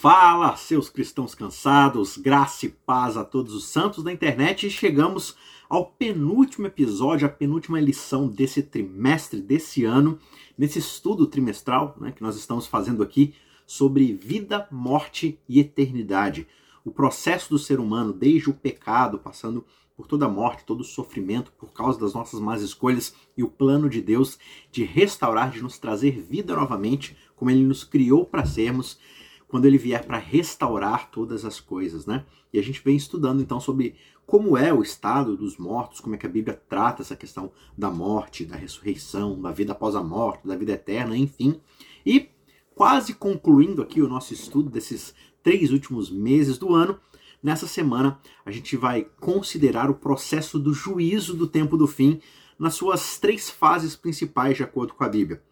Fala, 0.00 0.54
seus 0.54 0.88
cristãos 0.88 1.34
cansados, 1.34 2.16
graça 2.16 2.66
e 2.66 2.68
paz 2.68 3.16
a 3.16 3.24
todos 3.24 3.52
os 3.52 3.64
santos 3.64 4.04
da 4.04 4.12
internet 4.12 4.64
e 4.64 4.70
chegamos 4.70 5.34
ao 5.68 5.86
penúltimo 5.86 6.68
episódio, 6.68 7.26
a 7.26 7.28
penúltima 7.28 7.80
lição 7.80 8.28
desse 8.28 8.62
trimestre, 8.62 9.40
desse 9.40 9.84
ano, 9.84 10.16
nesse 10.56 10.78
estudo 10.78 11.26
trimestral 11.26 11.96
né, 12.00 12.12
que 12.12 12.22
nós 12.22 12.36
estamos 12.36 12.64
fazendo 12.64 13.02
aqui 13.02 13.34
sobre 13.66 14.12
vida, 14.12 14.68
morte 14.70 15.36
e 15.48 15.58
eternidade. 15.58 16.46
O 16.84 16.92
processo 16.92 17.50
do 17.50 17.58
ser 17.58 17.80
humano, 17.80 18.12
desde 18.12 18.48
o 18.48 18.54
pecado, 18.54 19.18
passando 19.18 19.66
por 19.96 20.06
toda 20.06 20.26
a 20.26 20.28
morte, 20.28 20.64
todo 20.64 20.82
o 20.82 20.84
sofrimento 20.84 21.52
por 21.58 21.72
causa 21.72 21.98
das 21.98 22.14
nossas 22.14 22.38
más 22.38 22.62
escolhas 22.62 23.16
e 23.36 23.42
o 23.42 23.48
plano 23.48 23.90
de 23.90 24.00
Deus 24.00 24.38
de 24.70 24.84
restaurar, 24.84 25.50
de 25.50 25.60
nos 25.60 25.76
trazer 25.76 26.12
vida 26.20 26.54
novamente, 26.54 27.16
como 27.34 27.50
Ele 27.50 27.64
nos 27.64 27.82
criou 27.82 28.24
para 28.24 28.46
sermos 28.46 28.96
quando 29.48 29.64
ele 29.64 29.78
vier 29.78 30.04
para 30.04 30.18
restaurar 30.18 31.10
todas 31.10 31.44
as 31.44 31.58
coisas, 31.58 32.06
né? 32.06 32.24
E 32.52 32.58
a 32.58 32.62
gente 32.62 32.82
vem 32.84 32.96
estudando 32.96 33.42
então 33.42 33.58
sobre 33.58 33.96
como 34.26 34.58
é 34.58 34.72
o 34.72 34.82
estado 34.82 35.36
dos 35.36 35.56
mortos, 35.56 36.00
como 36.00 36.14
é 36.14 36.18
que 36.18 36.26
a 36.26 36.30
Bíblia 36.30 36.60
trata 36.68 37.00
essa 37.00 37.16
questão 37.16 37.50
da 37.76 37.90
morte, 37.90 38.44
da 38.44 38.56
ressurreição, 38.56 39.40
da 39.40 39.50
vida 39.50 39.72
após 39.72 39.94
a 39.94 40.02
morte, 40.02 40.46
da 40.46 40.54
vida 40.54 40.72
eterna, 40.72 41.16
enfim. 41.16 41.60
E 42.04 42.28
quase 42.74 43.14
concluindo 43.14 43.80
aqui 43.80 44.02
o 44.02 44.08
nosso 44.08 44.34
estudo 44.34 44.68
desses 44.68 45.14
três 45.42 45.72
últimos 45.72 46.10
meses 46.10 46.58
do 46.58 46.74
ano, 46.74 47.00
nessa 47.42 47.66
semana 47.66 48.20
a 48.44 48.50
gente 48.50 48.76
vai 48.76 49.06
considerar 49.18 49.90
o 49.90 49.94
processo 49.94 50.58
do 50.58 50.74
juízo 50.74 51.34
do 51.34 51.46
tempo 51.46 51.76
do 51.76 51.86
fim 51.86 52.20
nas 52.58 52.74
suas 52.74 53.18
três 53.18 53.48
fases 53.48 53.96
principais 53.96 54.56
de 54.58 54.62
acordo 54.62 54.92
com 54.92 55.04
a 55.04 55.08
Bíblia: 55.08 55.42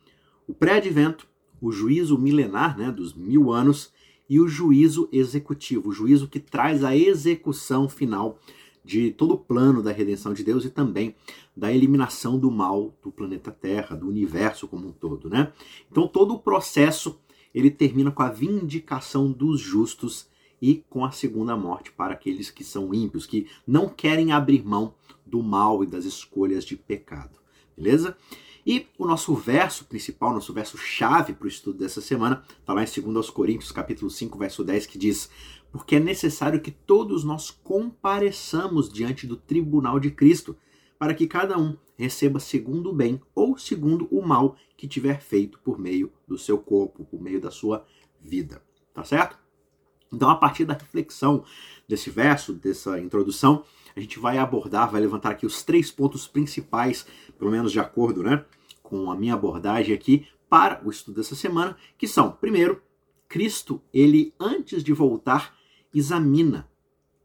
o 0.46 0.52
pré-advento, 0.52 1.26
o 1.60 1.70
juízo 1.70 2.18
milenar, 2.18 2.76
né, 2.78 2.90
dos 2.90 3.14
mil 3.14 3.50
anos, 3.50 3.92
e 4.28 4.40
o 4.40 4.48
juízo 4.48 5.08
executivo, 5.12 5.90
o 5.90 5.92
juízo 5.92 6.28
que 6.28 6.40
traz 6.40 6.82
a 6.82 6.96
execução 6.96 7.88
final 7.88 8.38
de 8.84 9.10
todo 9.10 9.34
o 9.34 9.38
plano 9.38 9.82
da 9.82 9.92
redenção 9.92 10.32
de 10.32 10.44
Deus 10.44 10.64
e 10.64 10.70
também 10.70 11.14
da 11.56 11.72
eliminação 11.72 12.38
do 12.38 12.50
mal 12.50 12.94
do 13.02 13.10
planeta 13.10 13.50
Terra, 13.50 13.96
do 13.96 14.08
universo 14.08 14.68
como 14.68 14.88
um 14.88 14.92
todo, 14.92 15.28
né? 15.28 15.52
Então 15.90 16.06
todo 16.06 16.34
o 16.34 16.38
processo 16.38 17.18
ele 17.54 17.70
termina 17.70 18.10
com 18.10 18.22
a 18.22 18.30
vindicação 18.30 19.32
dos 19.32 19.60
justos 19.60 20.28
e 20.60 20.84
com 20.88 21.04
a 21.04 21.10
segunda 21.10 21.56
morte 21.56 21.90
para 21.90 22.14
aqueles 22.14 22.50
que 22.50 22.62
são 22.62 22.94
ímpios, 22.94 23.26
que 23.26 23.46
não 23.66 23.88
querem 23.88 24.32
abrir 24.32 24.64
mão 24.64 24.94
do 25.24 25.42
mal 25.42 25.82
e 25.82 25.86
das 25.86 26.04
escolhas 26.04 26.64
de 26.64 26.76
pecado. 26.76 27.38
Beleza? 27.76 28.16
E 28.66 28.88
o 28.98 29.06
nosso 29.06 29.32
verso 29.32 29.84
principal, 29.84 30.34
nosso 30.34 30.52
verso 30.52 30.76
chave 30.76 31.32
para 31.32 31.44
o 31.44 31.48
estudo 31.48 31.78
dessa 31.78 32.00
semana, 32.00 32.42
está 32.58 32.74
lá 32.74 32.82
em 32.82 33.12
2 33.12 33.30
Coríntios, 33.30 33.70
capítulo 33.70 34.10
5, 34.10 34.36
verso 34.36 34.64
10, 34.64 34.86
que 34.86 34.98
diz: 34.98 35.30
Porque 35.70 35.94
é 35.94 36.00
necessário 36.00 36.60
que 36.60 36.72
todos 36.72 37.22
nós 37.22 37.48
compareçamos 37.48 38.92
diante 38.92 39.24
do 39.24 39.36
tribunal 39.36 40.00
de 40.00 40.10
Cristo, 40.10 40.56
para 40.98 41.14
que 41.14 41.28
cada 41.28 41.56
um 41.56 41.76
receba 41.96 42.40
segundo 42.40 42.90
o 42.90 42.92
bem 42.92 43.22
ou 43.36 43.56
segundo 43.56 44.08
o 44.10 44.20
mal 44.20 44.56
que 44.76 44.88
tiver 44.88 45.20
feito 45.20 45.60
por 45.60 45.78
meio 45.78 46.12
do 46.26 46.36
seu 46.36 46.58
corpo, 46.58 47.04
por 47.04 47.22
meio 47.22 47.40
da 47.40 47.52
sua 47.52 47.86
vida. 48.20 48.60
Tá 48.92 49.04
certo? 49.04 49.38
Então, 50.12 50.28
a 50.28 50.34
partir 50.34 50.64
da 50.64 50.74
reflexão 50.74 51.44
desse 51.86 52.10
verso, 52.10 52.52
dessa 52.52 52.98
introdução, 52.98 53.64
a 53.96 54.00
gente 54.00 54.18
vai 54.18 54.36
abordar, 54.36 54.90
vai 54.90 55.00
levantar 55.00 55.30
aqui 55.30 55.46
os 55.46 55.62
três 55.62 55.90
pontos 55.90 56.28
principais, 56.28 57.06
pelo 57.38 57.50
menos 57.50 57.72
de 57.72 57.80
acordo 57.80 58.22
né, 58.22 58.44
com 58.82 59.10
a 59.10 59.16
minha 59.16 59.32
abordagem 59.32 59.94
aqui, 59.94 60.28
para 60.50 60.86
o 60.86 60.90
estudo 60.90 61.16
dessa 61.16 61.34
semana, 61.34 61.76
que 61.96 62.06
são, 62.06 62.30
primeiro, 62.30 62.82
Cristo, 63.26 63.82
ele 63.92 64.34
antes 64.38 64.84
de 64.84 64.92
voltar, 64.92 65.56
examina 65.92 66.68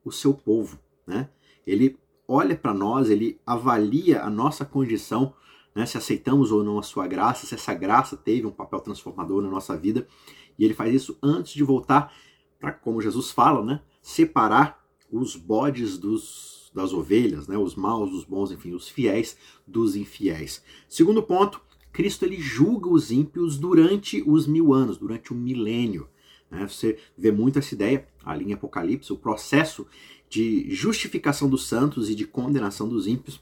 o 0.03 0.11
seu 0.11 0.33
povo, 0.33 0.79
né? 1.05 1.29
Ele 1.67 1.99
olha 2.27 2.55
para 2.55 2.73
nós, 2.73 3.09
ele 3.09 3.39
avalia 3.45 4.23
a 4.23 4.29
nossa 4.29 4.65
condição, 4.65 5.35
né? 5.75 5.85
se 5.85 5.97
aceitamos 5.97 6.51
ou 6.51 6.63
não 6.63 6.79
a 6.79 6.83
sua 6.83 7.05
graça, 7.05 7.45
se 7.45 7.53
essa 7.53 7.73
graça 7.73 8.17
teve 8.17 8.47
um 8.47 8.51
papel 8.51 8.79
transformador 8.79 9.41
na 9.41 9.49
nossa 9.49 9.77
vida, 9.77 10.07
e 10.57 10.65
ele 10.65 10.73
faz 10.73 10.93
isso 10.95 11.17
antes 11.21 11.53
de 11.53 11.63
voltar 11.63 12.11
para, 12.59 12.71
como 12.71 13.01
Jesus 13.01 13.29
fala, 13.29 13.63
né? 13.63 13.81
separar 14.01 14.83
os 15.11 15.35
bodes 15.35 15.97
dos 15.97 16.60
das 16.73 16.93
ovelhas, 16.93 17.47
né, 17.47 17.57
os 17.57 17.75
maus 17.75 18.11
os 18.11 18.23
bons, 18.23 18.51
enfim, 18.51 18.73
os 18.73 18.87
fiéis 18.87 19.37
dos 19.67 19.95
infiéis. 19.95 20.63
Segundo 20.87 21.21
ponto, 21.21 21.61
Cristo 21.91 22.23
ele 22.23 22.39
julga 22.39 22.89
os 22.89 23.11
ímpios 23.11 23.57
durante 23.57 24.23
os 24.25 24.47
mil 24.47 24.73
anos, 24.73 24.97
durante 24.97 25.33
o 25.33 25.35
milênio. 25.35 26.07
Né? 26.49 26.67
Você 26.67 26.97
vê 27.17 27.31
muito 27.31 27.59
essa 27.59 27.73
ideia 27.73 28.07
ali 28.23 28.45
em 28.45 28.53
Apocalipse, 28.53 29.11
o 29.11 29.17
processo 29.17 29.85
de 30.29 30.73
justificação 30.73 31.49
dos 31.49 31.67
santos 31.67 32.09
e 32.09 32.15
de 32.15 32.25
condenação 32.25 32.87
dos 32.87 33.05
ímpios. 33.07 33.41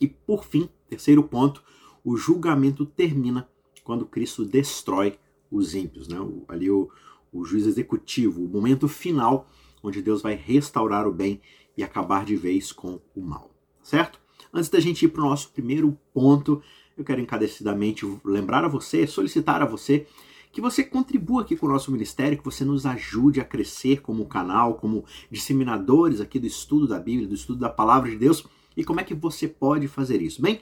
E 0.00 0.08
por 0.08 0.44
fim, 0.44 0.68
terceiro 0.88 1.22
ponto, 1.22 1.62
o 2.04 2.16
julgamento 2.16 2.84
termina 2.84 3.48
quando 3.84 4.06
Cristo 4.06 4.44
destrói 4.44 5.18
os 5.50 5.74
ímpios. 5.74 6.08
Né? 6.08 6.16
ali 6.48 6.70
o, 6.70 6.90
o 7.32 7.44
juiz 7.44 7.66
executivo, 7.66 8.44
o 8.44 8.48
momento 8.48 8.88
final 8.88 9.48
onde 9.82 10.02
Deus 10.02 10.20
vai 10.20 10.34
restaurar 10.34 11.06
o 11.06 11.12
bem 11.12 11.40
e 11.80 11.82
acabar 11.82 12.26
de 12.26 12.36
vez 12.36 12.72
com 12.72 13.00
o 13.16 13.22
mal, 13.22 13.50
certo? 13.82 14.20
Antes 14.52 14.68
da 14.68 14.78
gente 14.78 15.04
ir 15.04 15.08
para 15.08 15.22
o 15.22 15.28
nosso 15.28 15.50
primeiro 15.50 15.98
ponto, 16.12 16.62
eu 16.96 17.02
quero 17.02 17.20
encarecidamente 17.20 18.06
lembrar 18.22 18.64
a 18.64 18.68
você, 18.68 19.06
solicitar 19.06 19.62
a 19.62 19.66
você 19.66 20.06
que 20.52 20.60
você 20.60 20.84
contribua 20.84 21.42
aqui 21.42 21.56
com 21.56 21.66
o 21.66 21.68
nosso 21.70 21.90
ministério, 21.90 22.36
que 22.36 22.44
você 22.44 22.64
nos 22.64 22.84
ajude 22.84 23.40
a 23.40 23.44
crescer 23.44 24.02
como 24.02 24.26
canal, 24.26 24.74
como 24.74 25.04
disseminadores 25.30 26.20
aqui 26.20 26.38
do 26.38 26.46
estudo 26.46 26.86
da 26.86 26.98
Bíblia, 26.98 27.28
do 27.28 27.34
estudo 27.34 27.60
da 27.60 27.70
palavra 27.70 28.10
de 28.10 28.16
Deus. 28.16 28.44
E 28.76 28.84
como 28.84 29.00
é 29.00 29.04
que 29.04 29.14
você 29.14 29.48
pode 29.48 29.88
fazer 29.88 30.20
isso? 30.20 30.42
Bem, 30.42 30.60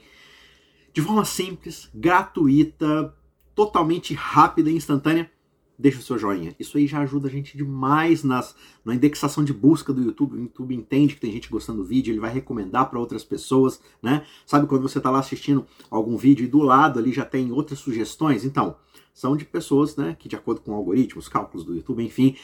de 0.93 1.01
forma 1.01 1.25
simples, 1.25 1.89
gratuita, 1.93 3.13
totalmente 3.53 4.13
rápida 4.13 4.69
e 4.69 4.75
instantânea, 4.75 5.29
deixa 5.79 5.99
o 5.99 6.01
seu 6.01 6.19
joinha. 6.19 6.53
Isso 6.59 6.77
aí 6.77 6.85
já 6.85 6.99
ajuda 6.99 7.29
a 7.29 7.31
gente 7.31 7.55
demais 7.55 8.21
nas, 8.21 8.53
na 8.83 8.93
indexação 8.93 9.45
de 9.45 9.53
busca 9.53 9.93
do 9.93 10.03
YouTube. 10.03 10.35
O 10.35 10.41
YouTube 10.41 10.75
entende 10.75 11.15
que 11.15 11.21
tem 11.21 11.31
gente 11.31 11.49
gostando 11.49 11.79
do 11.79 11.85
vídeo, 11.85 12.11
ele 12.11 12.19
vai 12.19 12.33
recomendar 12.33 12.89
para 12.89 12.99
outras 12.99 13.23
pessoas, 13.23 13.79
né? 14.03 14.25
Sabe 14.45 14.67
quando 14.67 14.81
você 14.81 14.97
está 14.97 15.09
lá 15.09 15.19
assistindo 15.19 15.65
algum 15.89 16.17
vídeo 16.17 16.43
e 16.43 16.47
do 16.47 16.59
lado 16.59 16.99
ali 16.99 17.13
já 17.13 17.23
tem 17.23 17.51
outras 17.53 17.79
sugestões? 17.79 18.43
Então, 18.43 18.75
são 19.13 19.37
de 19.37 19.45
pessoas, 19.45 19.95
né, 19.95 20.15
que 20.19 20.29
de 20.29 20.35
acordo 20.35 20.61
com 20.61 20.73
algoritmos, 20.73 21.27
cálculos 21.27 21.65
do 21.65 21.75
YouTube, 21.75 22.03
enfim, 22.03 22.35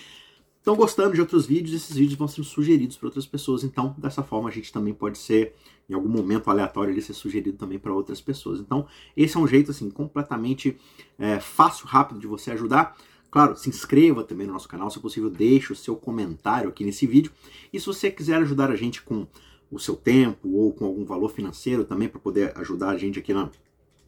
estão 0.57 0.75
gostando 0.75 1.13
de 1.13 1.21
outros 1.21 1.45
vídeos, 1.45 1.75
esses 1.75 1.95
vídeos 1.95 2.17
vão 2.17 2.27
sendo 2.27 2.43
sugeridos 2.43 2.97
para 2.97 3.07
outras 3.07 3.25
pessoas. 3.25 3.63
Então, 3.63 3.95
dessa 3.97 4.23
forma, 4.23 4.49
a 4.49 4.51
gente 4.51 4.73
também 4.73 4.93
pode 4.93 5.17
ser, 5.17 5.53
em 5.87 5.93
algum 5.93 6.09
momento 6.09 6.49
aleatório, 6.49 6.91
ali, 6.91 7.01
ser 7.01 7.13
sugerido 7.13 7.55
também 7.55 7.77
para 7.77 7.93
outras 7.93 8.19
pessoas. 8.19 8.59
Então, 8.59 8.87
esse 9.15 9.37
é 9.37 9.39
um 9.39 9.47
jeito, 9.47 9.69
assim, 9.69 9.91
completamente 9.91 10.75
é, 11.19 11.39
fácil, 11.39 11.85
rápido 11.85 12.19
de 12.19 12.25
você 12.25 12.49
ajudar. 12.51 12.97
Claro, 13.35 13.53
se 13.57 13.67
inscreva 13.67 14.23
também 14.23 14.47
no 14.47 14.53
nosso 14.53 14.69
canal, 14.69 14.89
se 14.89 14.97
possível, 14.97 15.29
deixe 15.29 15.73
o 15.73 15.75
seu 15.75 15.97
comentário 15.97 16.69
aqui 16.69 16.85
nesse 16.85 17.05
vídeo. 17.05 17.33
E 17.73 17.77
se 17.77 17.85
você 17.85 18.09
quiser 18.09 18.37
ajudar 18.37 18.71
a 18.71 18.77
gente 18.77 19.01
com 19.01 19.27
o 19.69 19.77
seu 19.77 19.93
tempo 19.97 20.47
ou 20.53 20.71
com 20.71 20.85
algum 20.85 21.03
valor 21.03 21.27
financeiro 21.27 21.83
também 21.83 22.07
para 22.07 22.17
poder 22.17 22.57
ajudar 22.57 22.91
a 22.91 22.97
gente 22.97 23.19
aqui 23.19 23.33
na, 23.33 23.49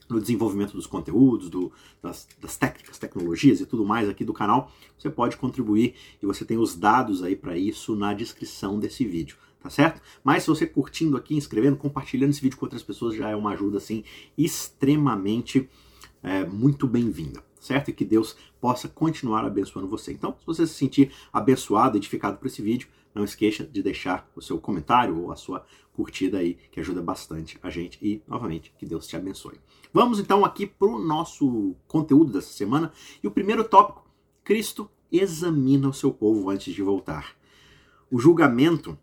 no 0.07 0.21
desenvolvimento 0.21 0.71
dos 0.71 0.87
conteúdos, 0.87 1.49
do, 1.49 1.73
das, 2.01 2.25
das, 2.39 2.55
técnicas, 2.55 2.97
tecnologias 2.97 3.59
e 3.59 3.65
tudo 3.65 3.83
mais 3.83 4.07
aqui 4.07 4.23
do 4.23 4.31
canal, 4.31 4.71
você 4.97 5.09
pode 5.09 5.35
contribuir 5.35 5.95
e 6.23 6.25
você 6.25 6.45
tem 6.45 6.57
os 6.57 6.73
dados 6.73 7.21
aí 7.21 7.35
para 7.35 7.57
isso 7.57 7.97
na 7.97 8.13
descrição 8.13 8.79
desse 8.79 9.03
vídeo, 9.03 9.35
tá 9.61 9.69
certo? 9.69 10.01
Mas 10.23 10.43
se 10.43 10.49
você 10.49 10.65
curtindo 10.65 11.17
aqui, 11.17 11.35
inscrevendo, 11.35 11.75
compartilhando 11.75 12.29
esse 12.29 12.39
vídeo 12.39 12.57
com 12.57 12.65
outras 12.65 12.81
pessoas 12.81 13.13
já 13.13 13.29
é 13.29 13.35
uma 13.35 13.51
ajuda 13.51 13.77
assim 13.77 14.05
extremamente 14.37 15.69
é, 16.23 16.45
muito 16.45 16.87
bem-vinda 16.87 17.46
certo? 17.67 17.89
E 17.89 17.93
que 17.93 18.05
Deus 18.05 18.35
possa 18.59 18.87
continuar 18.87 19.45
abençoando 19.45 19.87
você. 19.87 20.11
Então, 20.11 20.35
se 20.39 20.45
você 20.45 20.65
se 20.65 20.73
sentir 20.73 21.11
abençoado, 21.31 21.97
edificado 21.97 22.37
por 22.37 22.47
esse 22.47 22.61
vídeo, 22.61 22.87
não 23.13 23.23
esqueça 23.23 23.63
de 23.63 23.81
deixar 23.81 24.29
o 24.35 24.41
seu 24.41 24.59
comentário 24.59 25.19
ou 25.19 25.31
a 25.31 25.35
sua 25.35 25.65
curtida 25.93 26.37
aí, 26.37 26.57
que 26.71 26.79
ajuda 26.79 27.01
bastante 27.01 27.57
a 27.63 27.69
gente. 27.69 27.97
E, 28.01 28.21
novamente, 28.27 28.73
que 28.77 28.85
Deus 28.85 29.07
te 29.07 29.15
abençoe. 29.15 29.59
Vamos 29.91 30.19
então 30.19 30.45
aqui 30.45 30.67
para 30.67 30.87
o 30.87 30.99
nosso 30.99 31.75
conteúdo 31.87 32.31
dessa 32.31 32.51
semana. 32.51 32.91
E 33.23 33.27
o 33.27 33.31
primeiro 33.31 33.63
tópico: 33.63 34.07
Cristo 34.43 34.89
examina 35.11 35.89
o 35.89 35.93
seu 35.93 36.11
povo 36.11 36.49
antes 36.49 36.73
de 36.73 36.83
voltar. 36.83 37.35
O 38.11 38.19
julgamento, 38.19 38.97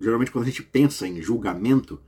geralmente 0.00 0.30
quando 0.30 0.44
a 0.44 0.48
gente 0.48 0.62
pensa 0.62 1.06
em 1.06 1.22
julgamento, 1.22 2.00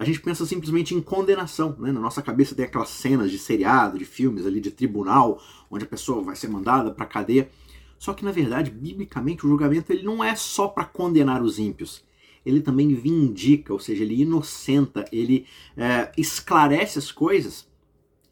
a 0.00 0.04
gente 0.06 0.22
pensa 0.22 0.46
simplesmente 0.46 0.94
em 0.94 1.00
condenação. 1.02 1.76
Né? 1.78 1.92
Na 1.92 2.00
nossa 2.00 2.22
cabeça 2.22 2.54
tem 2.54 2.64
aquelas 2.64 2.88
cenas 2.88 3.30
de 3.30 3.38
seriado, 3.38 3.98
de 3.98 4.06
filmes 4.06 4.46
ali 4.46 4.58
de 4.58 4.70
tribunal, 4.70 5.42
onde 5.70 5.84
a 5.84 5.86
pessoa 5.86 6.22
vai 6.22 6.34
ser 6.34 6.48
mandada 6.48 6.90
para 6.90 7.04
cadeia. 7.04 7.50
Só 7.98 8.14
que 8.14 8.24
na 8.24 8.32
verdade, 8.32 8.70
biblicamente, 8.70 9.44
o 9.44 9.48
julgamento 9.50 9.92
ele 9.92 10.02
não 10.02 10.24
é 10.24 10.34
só 10.34 10.68
para 10.68 10.86
condenar 10.86 11.42
os 11.42 11.58
ímpios. 11.58 12.02
Ele 12.46 12.62
também 12.62 12.94
vindica, 12.94 13.74
ou 13.74 13.78
seja, 13.78 14.02
ele 14.02 14.22
inocenta, 14.22 15.04
ele 15.12 15.44
é, 15.76 16.10
esclarece 16.16 16.98
as 16.98 17.12
coisas 17.12 17.68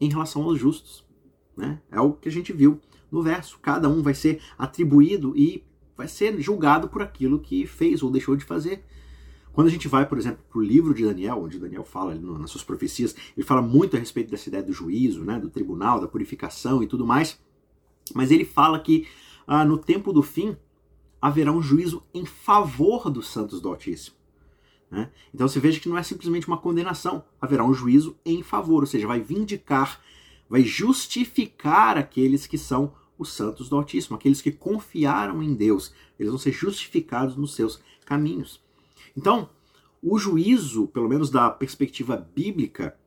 em 0.01 0.09
relação 0.09 0.41
aos 0.41 0.59
justos. 0.59 1.05
Né? 1.55 1.79
É 1.91 2.01
o 2.01 2.13
que 2.13 2.29
a 2.29 2.31
gente 2.31 2.51
viu 2.51 2.81
no 3.11 3.21
verso. 3.21 3.59
Cada 3.61 3.87
um 3.87 4.01
vai 4.01 4.15
ser 4.15 4.41
atribuído 4.57 5.37
e 5.37 5.63
vai 5.95 6.07
ser 6.07 6.41
julgado 6.41 6.89
por 6.89 7.03
aquilo 7.03 7.37
que 7.37 7.67
fez 7.67 8.01
ou 8.01 8.09
deixou 8.09 8.35
de 8.35 8.43
fazer. 8.43 8.83
Quando 9.59 9.67
a 9.67 9.71
gente 9.71 9.89
vai, 9.89 10.07
por 10.07 10.17
exemplo, 10.17 10.41
para 10.49 10.57
o 10.57 10.63
livro 10.63 10.93
de 10.93 11.03
Daniel, 11.03 11.43
onde 11.43 11.59
Daniel 11.59 11.83
fala 11.83 12.15
nas 12.15 12.49
suas 12.49 12.63
profecias, 12.63 13.13
ele 13.35 13.45
fala 13.45 13.61
muito 13.61 13.97
a 13.97 13.99
respeito 13.99 14.31
dessa 14.31 14.47
ideia 14.47 14.63
do 14.63 14.71
juízo, 14.71 15.25
né, 15.25 15.37
do 15.37 15.49
tribunal, 15.49 15.99
da 15.99 16.07
purificação 16.07 16.81
e 16.81 16.87
tudo 16.87 17.05
mais. 17.05 17.37
Mas 18.15 18.31
ele 18.31 18.45
fala 18.45 18.79
que 18.79 19.05
ah, 19.45 19.65
no 19.65 19.77
tempo 19.77 20.13
do 20.13 20.21
fim 20.21 20.55
haverá 21.21 21.51
um 21.51 21.61
juízo 21.61 22.01
em 22.13 22.25
favor 22.25 23.09
dos 23.09 23.27
santos 23.27 23.59
do 23.59 23.67
Altíssimo. 23.67 24.15
Né? 24.89 25.11
Então 25.33 25.45
você 25.45 25.59
veja 25.59 25.77
que 25.77 25.89
não 25.89 25.97
é 25.97 26.03
simplesmente 26.03 26.47
uma 26.47 26.57
condenação, 26.57 27.25
haverá 27.41 27.65
um 27.65 27.73
juízo 27.73 28.17
em 28.25 28.41
favor, 28.41 28.83
ou 28.83 28.87
seja, 28.87 29.07
vai 29.07 29.19
vindicar, 29.19 29.99
vai 30.49 30.63
justificar 30.63 31.97
aqueles 31.97 32.47
que 32.47 32.57
são 32.57 32.93
os 33.17 33.33
santos 33.33 33.67
do 33.67 33.75
Altíssimo, 33.75 34.15
aqueles 34.15 34.41
que 34.41 34.53
confiaram 34.53 35.43
em 35.43 35.53
Deus, 35.53 35.93
eles 36.17 36.31
vão 36.31 36.39
ser 36.39 36.53
justificados 36.53 37.35
nos 37.35 37.55
seus 37.55 37.83
caminhos. 38.05 38.68
Então, 39.19 39.49
o 40.01 40.17
juízo, 40.17 40.87
pelo 40.87 41.09
menos 41.09 41.29
da 41.29 41.49
perspectiva 41.49 42.15
bíblica, 42.15 42.97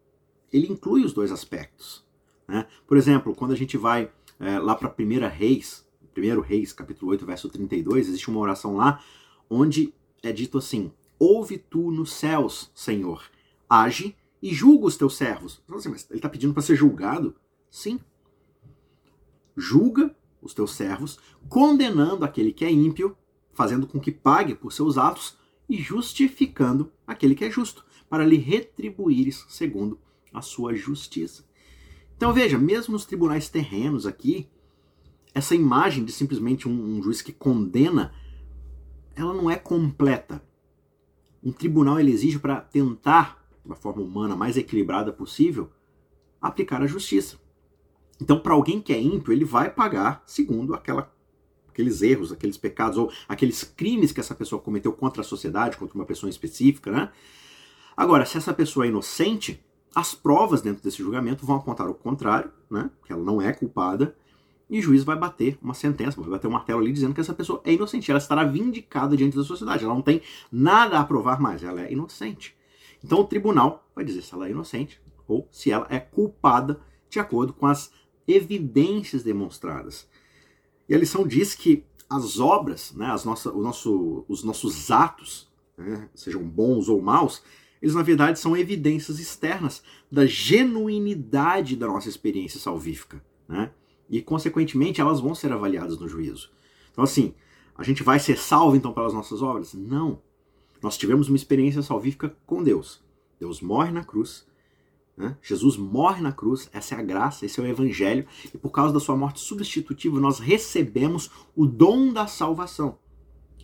ele 0.52 0.70
inclui 0.70 1.06
os 1.06 1.14
dois 1.14 1.32
aspectos. 1.32 2.04
Né? 2.46 2.66
Por 2.86 2.98
exemplo, 2.98 3.34
quando 3.34 3.52
a 3.52 3.56
gente 3.56 3.78
vai 3.78 4.12
é, 4.38 4.58
lá 4.58 4.74
para 4.74 4.94
1 4.94 5.26
Reis, 5.34 5.88
1 6.14 6.40
Reis, 6.42 6.70
capítulo 6.70 7.12
8, 7.12 7.24
verso 7.24 7.48
32, 7.48 8.08
existe 8.08 8.28
uma 8.28 8.40
oração 8.40 8.76
lá 8.76 9.02
onde 9.48 9.94
é 10.22 10.30
dito 10.32 10.58
assim: 10.58 10.92
Ouve 11.18 11.56
tu 11.56 11.90
nos 11.90 12.12
céus, 12.12 12.70
Senhor, 12.74 13.24
age 13.66 14.14
e 14.42 14.52
julga 14.52 14.84
os 14.84 14.98
teus 14.98 15.16
servos. 15.16 15.62
Assim, 15.74 15.88
mas 15.88 16.06
ele 16.10 16.18
está 16.18 16.28
pedindo 16.28 16.52
para 16.52 16.62
ser 16.62 16.76
julgado? 16.76 17.34
Sim. 17.70 17.98
Julga 19.56 20.14
os 20.42 20.52
teus 20.52 20.72
servos, 20.72 21.18
condenando 21.48 22.22
aquele 22.22 22.52
que 22.52 22.66
é 22.66 22.70
ímpio, 22.70 23.16
fazendo 23.54 23.86
com 23.86 23.98
que 23.98 24.12
pague 24.12 24.54
por 24.54 24.74
seus 24.74 24.98
atos 24.98 25.40
e 25.72 25.80
justificando 25.80 26.92
aquele 27.06 27.34
que 27.34 27.46
é 27.46 27.50
justo, 27.50 27.82
para 28.06 28.26
lhe 28.26 28.36
retribuires 28.36 29.46
segundo 29.48 29.98
a 30.30 30.42
sua 30.42 30.74
justiça. 30.74 31.46
Então 32.14 32.30
veja, 32.30 32.58
mesmo 32.58 32.92
nos 32.92 33.06
tribunais 33.06 33.48
terrenos 33.48 34.04
aqui, 34.04 34.50
essa 35.34 35.54
imagem 35.54 36.04
de 36.04 36.12
simplesmente 36.12 36.68
um, 36.68 36.98
um, 36.98 37.02
juiz 37.02 37.22
que 37.22 37.32
condena, 37.32 38.12
ela 39.16 39.32
não 39.32 39.50
é 39.50 39.56
completa. 39.56 40.44
Um 41.42 41.50
tribunal 41.50 41.98
ele 41.98 42.12
exige 42.12 42.38
para 42.38 42.60
tentar, 42.60 43.42
da 43.64 43.74
forma 43.74 44.02
humana 44.02 44.36
mais 44.36 44.58
equilibrada 44.58 45.10
possível, 45.10 45.70
aplicar 46.38 46.82
a 46.82 46.86
justiça. 46.86 47.40
Então, 48.20 48.38
para 48.38 48.52
alguém 48.52 48.78
que 48.78 48.92
é 48.92 49.00
ímpio, 49.00 49.32
ele 49.32 49.46
vai 49.46 49.70
pagar 49.70 50.22
segundo 50.26 50.74
aquela, 50.74 51.10
aqueles 51.72 52.02
erros, 52.02 52.30
aqueles 52.30 52.56
pecados 52.56 52.98
ou 52.98 53.10
aqueles 53.28 53.64
crimes 53.64 54.12
que 54.12 54.20
essa 54.20 54.34
pessoa 54.34 54.60
cometeu 54.60 54.92
contra 54.92 55.22
a 55.22 55.24
sociedade, 55.24 55.76
contra 55.76 55.96
uma 55.96 56.04
pessoa 56.04 56.30
específica, 56.30 56.92
né? 56.92 57.10
Agora, 57.96 58.24
se 58.24 58.36
essa 58.36 58.54
pessoa 58.54 58.86
é 58.86 58.88
inocente, 58.88 59.62
as 59.94 60.14
provas 60.14 60.62
dentro 60.62 60.82
desse 60.82 60.98
julgamento 60.98 61.44
vão 61.44 61.56
apontar 61.56 61.88
o 61.88 61.94
contrário, 61.94 62.50
né? 62.70 62.90
Que 63.04 63.12
ela 63.12 63.22
não 63.22 63.40
é 63.40 63.52
culpada. 63.52 64.14
E 64.70 64.78
o 64.78 64.82
juiz 64.82 65.04
vai 65.04 65.16
bater 65.16 65.58
uma 65.60 65.74
sentença, 65.74 66.18
vai 66.18 66.30
bater 66.30 66.46
um 66.46 66.52
martelo 66.52 66.80
ali 66.80 66.92
dizendo 66.92 67.12
que 67.12 67.20
essa 67.20 67.34
pessoa 67.34 67.60
é 67.64 67.74
inocente. 67.74 68.10
Ela 68.10 68.18
estará 68.18 68.44
vindicada 68.44 69.16
diante 69.16 69.36
da 69.36 69.44
sociedade. 69.44 69.84
Ela 69.84 69.94
não 69.94 70.00
tem 70.00 70.22
nada 70.50 70.98
a 70.98 71.04
provar 71.04 71.38
mais. 71.40 71.62
Ela 71.62 71.82
é 71.82 71.92
inocente. 71.92 72.56
Então 73.04 73.20
o 73.20 73.24
tribunal 73.24 73.86
vai 73.94 74.04
dizer 74.04 74.22
se 74.22 74.32
ela 74.32 74.46
é 74.46 74.50
inocente 74.50 75.00
ou 75.28 75.46
se 75.50 75.70
ela 75.70 75.86
é 75.90 75.98
culpada 75.98 76.80
de 77.10 77.18
acordo 77.18 77.52
com 77.52 77.66
as 77.66 77.92
evidências 78.26 79.22
demonstradas. 79.22 80.08
E 80.92 80.94
a 80.94 80.98
lição 80.98 81.26
diz 81.26 81.54
que 81.54 81.86
as 82.06 82.38
obras, 82.38 82.92
né, 82.92 83.06
as 83.06 83.24
nossa, 83.24 83.50
o 83.50 83.62
nosso, 83.62 84.26
os 84.28 84.44
nossos 84.44 84.90
atos, 84.90 85.50
né, 85.74 86.06
sejam 86.14 86.46
bons 86.46 86.86
ou 86.86 87.00
maus, 87.00 87.42
eles 87.80 87.94
na 87.94 88.02
verdade 88.02 88.38
são 88.38 88.54
evidências 88.54 89.18
externas 89.18 89.82
da 90.10 90.26
genuinidade 90.26 91.76
da 91.76 91.86
nossa 91.86 92.10
experiência 92.10 92.60
salvífica, 92.60 93.24
né? 93.48 93.72
E 94.10 94.20
consequentemente 94.20 95.00
elas 95.00 95.18
vão 95.18 95.34
ser 95.34 95.50
avaliadas 95.50 95.98
no 95.98 96.06
juízo. 96.06 96.50
Então 96.90 97.02
assim, 97.02 97.34
a 97.74 97.82
gente 97.82 98.02
vai 98.02 98.20
ser 98.20 98.36
salvo 98.36 98.76
então 98.76 98.92
pelas 98.92 99.14
nossas 99.14 99.40
obras? 99.40 99.72
Não. 99.72 100.20
Nós 100.82 100.98
tivemos 100.98 101.26
uma 101.28 101.36
experiência 101.36 101.80
salvífica 101.80 102.36
com 102.44 102.62
Deus. 102.62 103.02
Deus 103.40 103.62
morre 103.62 103.92
na 103.92 104.04
cruz, 104.04 104.46
né? 105.16 105.36
Jesus 105.42 105.76
morre 105.76 106.20
na 106.22 106.32
cruz, 106.32 106.68
essa 106.72 106.94
é 106.94 106.98
a 106.98 107.02
graça, 107.02 107.44
esse 107.44 107.60
é 107.60 107.62
o 107.62 107.66
evangelho, 107.66 108.26
e 108.52 108.58
por 108.58 108.70
causa 108.70 108.92
da 108.92 109.00
sua 109.00 109.16
morte 109.16 109.40
substitutiva 109.40 110.18
nós 110.18 110.38
recebemos 110.38 111.30
o 111.54 111.66
dom 111.66 112.12
da 112.12 112.26
salvação. 112.26 112.98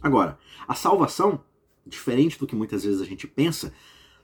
Agora, 0.00 0.38
a 0.66 0.74
salvação, 0.74 1.42
diferente 1.86 2.38
do 2.38 2.46
que 2.46 2.54
muitas 2.54 2.84
vezes 2.84 3.00
a 3.00 3.04
gente 3.04 3.26
pensa, 3.26 3.72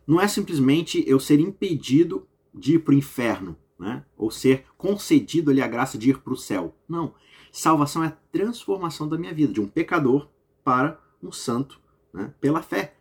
não 0.06 0.20
é 0.20 0.28
simplesmente 0.28 1.02
eu 1.06 1.18
ser 1.18 1.40
impedido 1.40 2.26
de 2.54 2.74
ir 2.74 2.78
para 2.80 2.92
o 2.92 2.96
inferno, 2.98 3.56
né? 3.78 4.04
ou 4.16 4.30
ser 4.30 4.66
concedido 4.76 5.50
ali 5.50 5.60
a 5.60 5.66
graça 5.66 5.98
de 5.98 6.10
ir 6.10 6.18
para 6.18 6.32
o 6.32 6.36
céu. 6.36 6.76
Não. 6.88 7.14
Salvação 7.50 8.04
é 8.04 8.08
a 8.08 8.16
transformação 8.30 9.08
da 9.08 9.18
minha 9.18 9.32
vida, 9.32 9.52
de 9.52 9.60
um 9.60 9.66
pecador 9.66 10.28
para 10.62 11.00
um 11.22 11.32
santo, 11.32 11.80
né? 12.12 12.32
pela 12.40 12.62
fé. 12.62 12.94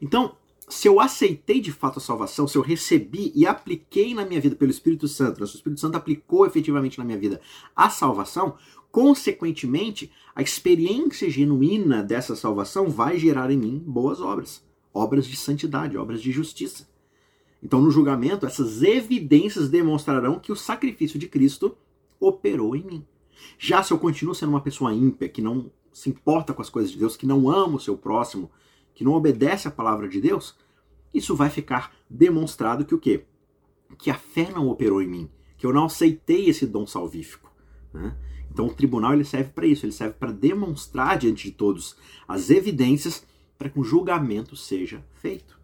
Então, 0.00 0.36
se 0.68 0.88
eu 0.88 1.00
aceitei 1.00 1.60
de 1.60 1.72
fato 1.72 1.98
a 1.98 2.02
salvação, 2.02 2.46
se 2.46 2.56
eu 2.56 2.62
recebi 2.62 3.32
e 3.34 3.46
apliquei 3.46 4.14
na 4.14 4.24
minha 4.24 4.40
vida 4.40 4.56
pelo 4.56 4.70
Espírito 4.70 5.08
Santo, 5.08 5.40
né? 5.40 5.46
se 5.46 5.54
o 5.54 5.56
Espírito 5.56 5.80
Santo 5.80 5.96
aplicou 5.96 6.46
efetivamente 6.46 6.98
na 6.98 7.04
minha 7.04 7.18
vida 7.18 7.40
a 7.74 7.90
salvação, 7.90 8.56
consequentemente, 8.90 10.10
a 10.34 10.42
experiência 10.42 11.28
genuína 11.28 12.02
dessa 12.02 12.36
salvação 12.36 12.88
vai 12.88 13.18
gerar 13.18 13.50
em 13.50 13.56
mim 13.56 13.78
boas 13.78 14.20
obras 14.20 14.62
obras 14.92 15.26
de 15.26 15.36
santidade, 15.36 15.96
obras 15.96 16.20
de 16.20 16.30
justiça. 16.30 16.88
Então, 17.62 17.80
no 17.80 17.90
julgamento, 17.90 18.44
essas 18.44 18.82
evidências 18.82 19.68
demonstrarão 19.68 20.38
que 20.38 20.52
o 20.52 20.56
sacrifício 20.56 21.18
de 21.18 21.28
Cristo 21.28 21.76
operou 22.20 22.76
em 22.76 22.82
mim. 22.82 23.06
Já 23.58 23.82
se 23.82 23.92
eu 23.92 23.98
continuo 23.98 24.34
sendo 24.34 24.50
uma 24.50 24.60
pessoa 24.60 24.92
ímpia, 24.92 25.28
que 25.28 25.40
não 25.40 25.70
se 25.92 26.10
importa 26.10 26.52
com 26.52 26.62
as 26.62 26.70
coisas 26.70 26.90
de 26.90 26.98
Deus, 26.98 27.16
que 27.16 27.26
não 27.26 27.48
ama 27.48 27.76
o 27.76 27.80
seu 27.80 27.96
próximo, 27.96 28.50
que 28.94 29.04
não 29.04 29.12
obedece 29.12 29.68
à 29.68 29.70
palavra 29.70 30.08
de 30.08 30.20
Deus, 30.20 30.56
isso 31.12 31.36
vai 31.36 31.50
ficar 31.50 31.94
demonstrado 32.08 32.84
que 32.84 32.94
o 32.94 32.98
quê? 32.98 33.24
Que 33.98 34.10
a 34.10 34.14
fé 34.14 34.50
não 34.50 34.68
operou 34.68 35.02
em 35.02 35.08
mim, 35.08 35.30
que 35.56 35.66
eu 35.66 35.72
não 35.72 35.84
aceitei 35.84 36.48
esse 36.48 36.66
dom 36.66 36.86
salvífico. 36.86 37.52
Né? 37.92 38.16
Então 38.50 38.66
o 38.66 38.74
tribunal 38.74 39.12
ele 39.12 39.24
serve 39.24 39.50
para 39.50 39.66
isso, 39.66 39.84
ele 39.86 39.92
serve 39.92 40.14
para 40.18 40.32
demonstrar 40.32 41.18
diante 41.18 41.50
de 41.50 41.52
todos 41.52 41.96
as 42.26 42.50
evidências 42.50 43.24
para 43.58 43.70
que 43.70 43.78
um 43.78 43.84
julgamento 43.84 44.56
seja 44.56 45.04
feito. 45.14 45.60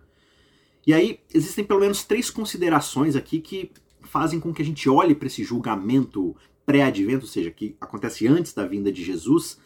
E 0.86 0.94
aí 0.94 1.20
existem 1.34 1.64
pelo 1.64 1.80
menos 1.80 2.04
três 2.04 2.30
considerações 2.30 3.14
aqui 3.14 3.40
que 3.40 3.70
fazem 4.02 4.40
com 4.40 4.54
que 4.54 4.62
a 4.62 4.64
gente 4.64 4.88
olhe 4.88 5.14
para 5.14 5.26
esse 5.26 5.44
julgamento 5.44 6.34
pré-advento, 6.64 7.24
ou 7.24 7.30
seja, 7.30 7.50
que 7.50 7.76
acontece 7.80 8.26
antes 8.26 8.52
da 8.52 8.66
vinda 8.66 8.92
de 8.92 9.02
Jesus, 9.02 9.58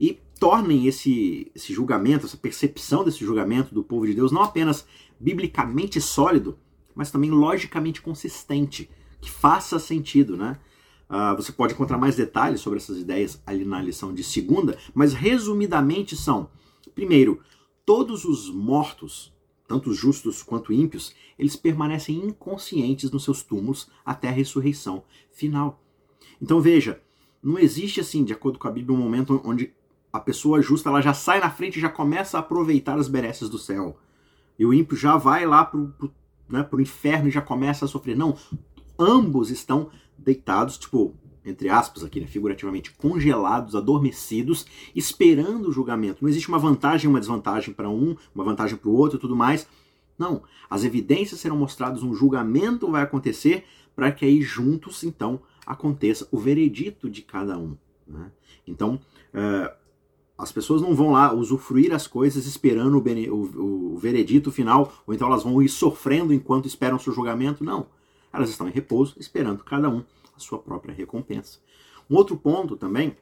e 0.00 0.18
tornem 0.44 0.86
esse, 0.86 1.50
esse 1.54 1.72
julgamento, 1.72 2.26
essa 2.26 2.36
percepção 2.36 3.02
desse 3.02 3.24
julgamento 3.24 3.74
do 3.74 3.82
povo 3.82 4.06
de 4.06 4.12
Deus 4.12 4.30
não 4.30 4.42
apenas 4.42 4.86
biblicamente 5.18 6.02
sólido, 6.02 6.58
mas 6.94 7.10
também 7.10 7.30
logicamente 7.30 8.02
consistente, 8.02 8.90
que 9.22 9.30
faça 9.30 9.78
sentido, 9.78 10.36
né? 10.36 10.60
Uh, 11.08 11.34
você 11.34 11.50
pode 11.50 11.72
encontrar 11.72 11.96
mais 11.96 12.14
detalhes 12.14 12.60
sobre 12.60 12.78
essas 12.78 12.98
ideias 12.98 13.42
ali 13.46 13.64
na 13.64 13.80
lição 13.80 14.12
de 14.12 14.22
segunda, 14.22 14.76
mas 14.92 15.14
resumidamente 15.14 16.14
são: 16.14 16.50
primeiro, 16.94 17.40
todos 17.86 18.26
os 18.26 18.50
mortos, 18.50 19.32
tanto 19.66 19.94
justos 19.94 20.42
quanto 20.42 20.74
ímpios, 20.74 21.14
eles 21.38 21.56
permanecem 21.56 22.16
inconscientes 22.18 23.10
nos 23.10 23.24
seus 23.24 23.42
túmulos 23.42 23.88
até 24.04 24.28
a 24.28 24.32
ressurreição 24.32 25.04
final. 25.32 25.82
Então 26.38 26.60
veja, 26.60 27.00
não 27.42 27.58
existe 27.58 27.98
assim, 27.98 28.22
de 28.22 28.34
acordo 28.34 28.58
com 28.58 28.68
a 28.68 28.70
Bíblia, 28.70 28.94
um 28.94 29.00
momento 29.02 29.40
onde 29.42 29.72
a 30.14 30.20
pessoa 30.20 30.62
justa 30.62 30.88
ela 30.88 31.00
já 31.00 31.12
sai 31.12 31.40
na 31.40 31.50
frente 31.50 31.76
e 31.76 31.80
já 31.80 31.88
começa 31.88 32.36
a 32.36 32.40
aproveitar 32.40 32.96
as 32.96 33.08
benesses 33.08 33.48
do 33.48 33.58
céu. 33.58 33.98
E 34.56 34.64
o 34.64 34.72
ímpio 34.72 34.96
já 34.96 35.16
vai 35.16 35.44
lá 35.44 35.64
para 35.64 35.76
o 35.76 35.92
né, 36.48 36.64
inferno 36.78 37.26
e 37.26 37.32
já 37.32 37.42
começa 37.42 37.84
a 37.84 37.88
sofrer. 37.88 38.16
Não, 38.16 38.36
ambos 38.96 39.50
estão 39.50 39.90
deitados, 40.16 40.78
tipo, 40.78 41.16
entre 41.44 41.68
aspas 41.68 42.04
aqui, 42.04 42.20
né, 42.20 42.28
figurativamente, 42.28 42.92
congelados, 42.92 43.74
adormecidos, 43.74 44.64
esperando 44.94 45.68
o 45.68 45.72
julgamento. 45.72 46.22
Não 46.22 46.28
existe 46.28 46.48
uma 46.48 46.60
vantagem 46.60 47.10
uma 47.10 47.18
desvantagem 47.18 47.74
para 47.74 47.90
um, 47.90 48.14
uma 48.32 48.44
vantagem 48.44 48.76
para 48.76 48.88
o 48.88 48.94
outro 48.94 49.18
e 49.18 49.20
tudo 49.20 49.34
mais. 49.34 49.66
Não. 50.16 50.44
As 50.70 50.84
evidências 50.84 51.40
serão 51.40 51.56
mostradas, 51.56 52.04
um 52.04 52.14
julgamento 52.14 52.88
vai 52.88 53.02
acontecer 53.02 53.64
para 53.96 54.12
que 54.12 54.24
aí 54.24 54.40
juntos, 54.42 55.02
então, 55.02 55.40
aconteça 55.66 56.28
o 56.30 56.38
veredito 56.38 57.10
de 57.10 57.20
cada 57.20 57.58
um. 57.58 57.76
Né? 58.06 58.30
Então, 58.64 59.00
uh, 59.34 59.83
as 60.36 60.50
pessoas 60.50 60.82
não 60.82 60.94
vão 60.94 61.12
lá 61.12 61.32
usufruir 61.32 61.94
as 61.94 62.06
coisas 62.06 62.46
esperando 62.46 62.98
o, 62.98 63.34
o, 63.34 63.94
o 63.94 63.98
veredito 63.98 64.50
final, 64.50 64.92
ou 65.06 65.14
então 65.14 65.28
elas 65.28 65.44
vão 65.44 65.62
ir 65.62 65.68
sofrendo 65.68 66.32
enquanto 66.32 66.66
esperam 66.66 66.96
o 66.96 67.00
seu 67.00 67.12
julgamento. 67.12 67.62
Não. 67.62 67.86
Elas 68.32 68.50
estão 68.50 68.68
em 68.68 68.72
repouso, 68.72 69.14
esperando 69.18 69.62
cada 69.62 69.88
um 69.88 70.02
a 70.36 70.40
sua 70.40 70.58
própria 70.58 70.92
recompensa. 70.92 71.60
Um 72.10 72.16
outro 72.16 72.36
ponto 72.36 72.76
também 72.76 73.16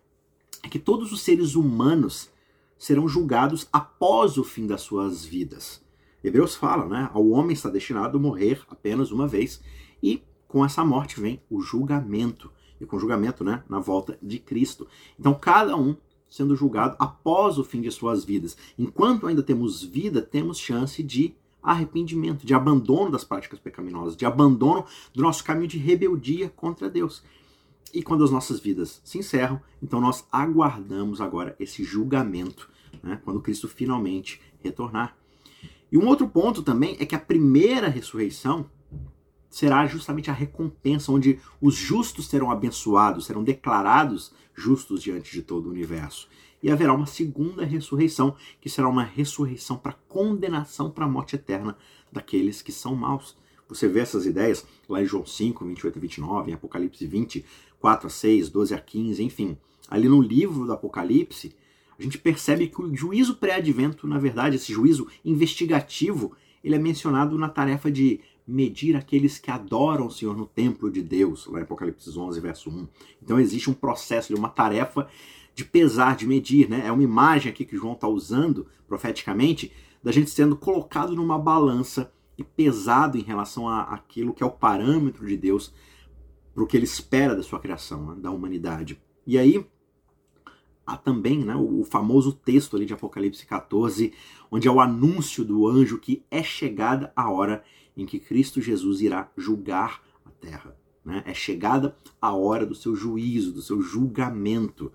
é 0.63 0.69
que 0.69 0.79
todos 0.79 1.13
os 1.13 1.21
seres 1.21 1.55
humanos 1.55 2.31
serão 2.79 3.07
julgados 3.07 3.69
após 3.71 4.39
o 4.39 4.45
fim 4.45 4.67
das 4.67 4.81
suas 4.81 5.25
vidas. 5.25 5.83
Hebreus 6.25 6.55
fala, 6.55 6.87
né? 6.87 7.11
Ao 7.13 7.29
homem 7.29 7.53
está 7.53 7.69
destinado 7.69 8.17
a 8.17 8.21
morrer 8.21 8.63
apenas 8.69 9.11
uma 9.11 9.29
vez 9.29 9.61
e 10.03 10.23
com 10.49 10.65
essa 10.65 10.85
morte 10.85 11.21
vem 11.21 11.43
o 11.51 11.61
julgamento. 11.61 12.51
E 12.81 12.87
com 12.87 12.97
o 12.97 12.99
julgamento, 12.99 13.45
né, 13.45 13.63
na 13.69 13.79
volta 13.79 14.19
de 14.21 14.41
Cristo. 14.41 14.89
Então, 15.19 15.35
cada 15.35 15.77
um 15.77 15.97
sendo 16.33 16.57
julgado 16.57 16.97
após 16.99 17.59
o 17.59 17.65
fim 17.65 17.83
de 17.83 17.91
suas 17.91 18.25
vidas. 18.25 18.57
Enquanto 18.79 19.27
ainda 19.27 19.43
temos 19.43 19.83
vida, 19.83 20.23
temos 20.23 20.59
chance 20.59 21.03
de 21.03 21.35
arrependimento, 21.63 22.47
de 22.47 22.55
abandono 22.55 23.11
das 23.11 23.23
práticas 23.23 23.59
pecaminosas, 23.59 24.17
de 24.17 24.25
abandono 24.25 24.87
do 25.13 25.21
nosso 25.21 25.45
caminho 25.45 25.69
de 25.69 25.77
rebeldia 25.77 26.49
contra 26.49 26.89
Deus. 26.89 27.23
E 27.93 28.03
quando 28.03 28.25
as 28.25 28.31
nossas 28.31 28.59
vidas 28.61 29.03
se 29.05 29.19
encerram, 29.19 29.61
então 29.83 30.01
nós 30.01 30.27
aguardamos 30.33 31.21
agora 31.21 31.55
esse 31.61 31.85
julgamento, 31.85 32.71
né, 33.03 33.21
quando 33.23 33.43
Cristo 33.43 33.69
finalmente 33.69 34.41
retornar. 34.61 35.15
E 35.93 35.99
um 35.99 36.09
outro 36.09 36.27
ponto 36.27 36.63
também 36.63 36.97
é 36.99 37.05
que 37.05 37.15
a 37.15 37.21
primeira 37.21 37.89
ressurreição 37.89 38.71
será 39.53 39.87
justamente 39.87 40.31
a 40.31 40.33
recompensa, 40.33 41.13
onde 41.13 41.39
os 41.61 41.75
justos 41.75 42.27
serão 42.27 42.51
abençoados, 42.51 43.27
serão 43.27 43.45
declarados 43.45 44.33
justos 44.55 45.03
diante 45.03 45.31
de 45.31 45.43
todo 45.43 45.67
o 45.67 45.71
universo. 45.71 46.27
E 46.63 46.71
haverá 46.71 46.95
uma 46.95 47.05
segunda 47.05 47.63
ressurreição, 47.63 48.35
que 48.63 48.71
será 48.71 48.89
uma 48.89 49.05
ressurreição 49.05 49.77
para 49.77 49.93
condenação 50.09 50.91
para 50.91 51.05
a 51.05 51.09
morte 51.09 51.37
eterna 51.37 51.77
daqueles 52.11 52.63
que 52.63 52.73
são 52.73 52.97
maus. 52.97 53.37
Você 53.69 53.87
vê 53.89 54.01
essas 54.01 54.25
ideias 54.25 54.67
lá 54.89 55.03
em 55.03 55.07
João 55.07 55.27
5, 55.27 55.67
28 55.67 55.99
e 55.99 56.01
29, 56.01 56.51
em 56.51 56.55
Apocalipse 56.55 57.07
20, 57.07 57.45
4 57.79 58.07
a 58.07 58.11
6, 58.11 58.49
12 58.49 58.75
a 58.75 58.79
15, 58.79 59.23
enfim. 59.23 59.59
Ali 59.87 60.09
no 60.09 60.23
livro 60.23 60.65
do 60.65 60.73
Apocalipse, 60.73 61.55
a 61.99 62.03
gente 62.03 62.17
percebe 62.17 62.69
que 62.69 62.81
o 62.81 62.97
juízo 62.97 63.37
pré-advento, 63.37 64.07
na 64.07 64.19
verdade, 64.19 64.57
esse 64.57 64.73
juízo 64.73 65.09
investigativo, 65.23 66.33
ele 66.65 66.75
é 66.75 66.79
mencionado 66.79 67.37
na 67.37 67.51
tarefa 67.51 67.91
de 67.91 68.21
medir 68.47 68.97
aqueles 68.97 69.39
que 69.39 69.51
adoram 69.51 70.07
o 70.07 70.11
Senhor 70.11 70.37
no 70.37 70.47
templo 70.47 70.91
de 70.91 71.03
Deus, 71.03 71.47
lá 71.47 71.61
em 71.61 71.63
Apocalipse 71.63 72.11
11, 72.19 72.41
verso 72.41 72.71
1. 72.71 72.89
Então 73.23 73.39
existe 73.39 73.71
um 73.71 73.75
processo, 73.75 74.35
uma 74.35 74.49
tarefa 74.49 75.09
de 75.55 75.65
pesar, 75.65 76.17
de 76.17 76.27
medir, 76.27 76.69
né? 76.69 76.87
É 76.87 76.93
uma 76.93 77.03
imagem 77.03 77.51
aqui 77.51 77.65
que 77.65 77.77
João 77.77 77.93
está 77.93 78.09
usando 78.09 78.67
profeticamente 78.89 79.73
da 80.03 80.11
gente 80.11 80.31
sendo 80.31 80.57
colocado 80.57 81.15
numa 81.15 81.39
balança 81.39 82.13
e 82.37 82.43
pesado 82.43 83.19
em 83.19 83.23
relação 83.23 83.69
a 83.69 83.83
aquilo 83.83 84.35
que 84.35 84.43
é 84.43 84.47
o 84.47 84.51
parâmetro 84.51 85.27
de 85.27 85.37
Deus 85.37 85.73
para 86.55 86.65
o 86.65 86.67
que 86.67 86.77
ele 86.77 86.85
espera 86.85 87.37
da 87.37 87.43
sua 87.43 87.61
criação, 87.61 88.15
né? 88.15 88.21
da 88.21 88.31
humanidade. 88.31 89.01
E 89.27 89.39
aí 89.39 89.65
há 90.87 90.97
também 90.97 91.45
né, 91.45 91.55
o 91.55 91.85
famoso 91.85 92.33
texto 92.33 92.77
ali 92.77 92.85
de 92.85 92.93
Apocalipse 92.93 93.47
14, 93.47 94.13
onde 94.51 94.67
é 94.67 94.71
o 94.71 94.81
anúncio 94.81 95.45
do 95.45 95.67
anjo 95.67 95.99
que 95.99 96.25
é 96.31 96.43
chegada 96.43 97.13
a 97.15 97.31
hora 97.31 97.63
em 97.97 98.07
que 98.07 98.19
Cristo 98.19 98.61
Jesus 98.61 99.01
irá 99.01 99.31
julgar 99.37 100.03
a 100.25 100.31
terra. 100.31 100.77
Né? 101.05 101.23
É 101.27 101.35
chegada 101.35 101.97
a 102.21 102.33
hora 102.35 102.65
do 102.65 102.75
seu 102.75 102.95
juízo, 102.95 103.53
do 103.53 103.63
seu 103.63 103.81
julgamento. 103.83 104.93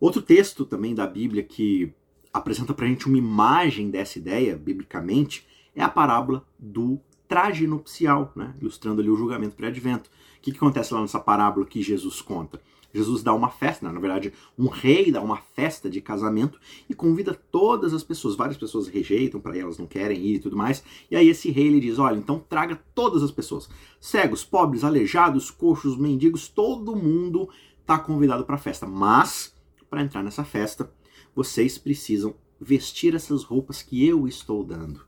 Outro 0.00 0.22
texto 0.22 0.64
também 0.64 0.94
da 0.94 1.06
Bíblia 1.06 1.42
que 1.42 1.92
apresenta 2.32 2.74
para 2.74 2.86
a 2.86 2.88
gente 2.88 3.06
uma 3.06 3.18
imagem 3.18 3.90
dessa 3.90 4.18
ideia, 4.18 4.56
biblicamente, 4.56 5.46
é 5.74 5.82
a 5.82 5.88
parábola 5.88 6.46
do 6.58 7.00
traje 7.26 7.66
nupcial, 7.66 8.32
né? 8.34 8.54
ilustrando 8.60 9.00
ali 9.00 9.10
o 9.10 9.16
julgamento 9.16 9.56
pré-advento. 9.56 10.10
O 10.38 10.40
que, 10.40 10.52
que 10.52 10.56
acontece 10.56 10.94
lá 10.94 11.00
nessa 11.00 11.20
parábola 11.20 11.66
que 11.66 11.82
Jesus 11.82 12.22
conta? 12.22 12.60
Jesus 12.92 13.22
dá 13.22 13.34
uma 13.34 13.50
festa, 13.50 13.86
né? 13.86 13.92
na 13.92 14.00
verdade, 14.00 14.32
um 14.58 14.66
rei 14.66 15.12
dá 15.12 15.20
uma 15.20 15.36
festa 15.36 15.90
de 15.90 16.00
casamento 16.00 16.58
e 16.88 16.94
convida 16.94 17.34
todas 17.34 17.92
as 17.92 18.02
pessoas. 18.02 18.34
Várias 18.34 18.56
pessoas 18.56 18.88
rejeitam 18.88 19.40
para 19.40 19.56
elas 19.56 19.78
não 19.78 19.86
querem 19.86 20.18
ir 20.24 20.36
e 20.36 20.38
tudo 20.38 20.56
mais. 20.56 20.82
E 21.10 21.16
aí 21.16 21.28
esse 21.28 21.50
rei 21.50 21.66
ele 21.66 21.80
diz: 21.80 21.98
olha, 21.98 22.16
então 22.16 22.42
traga 22.48 22.80
todas 22.94 23.22
as 23.22 23.30
pessoas, 23.30 23.68
cegos, 24.00 24.44
pobres, 24.44 24.84
aleijados, 24.84 25.50
coxos, 25.50 25.96
mendigos, 25.96 26.48
todo 26.48 26.96
mundo 26.96 27.48
está 27.80 27.98
convidado 27.98 28.44
para 28.44 28.54
a 28.54 28.58
festa. 28.58 28.86
Mas 28.86 29.54
para 29.90 30.02
entrar 30.02 30.22
nessa 30.22 30.44
festa, 30.44 30.90
vocês 31.34 31.78
precisam 31.78 32.34
vestir 32.60 33.14
essas 33.14 33.44
roupas 33.44 33.82
que 33.82 34.06
eu 34.06 34.26
estou 34.26 34.64
dando. 34.64 35.07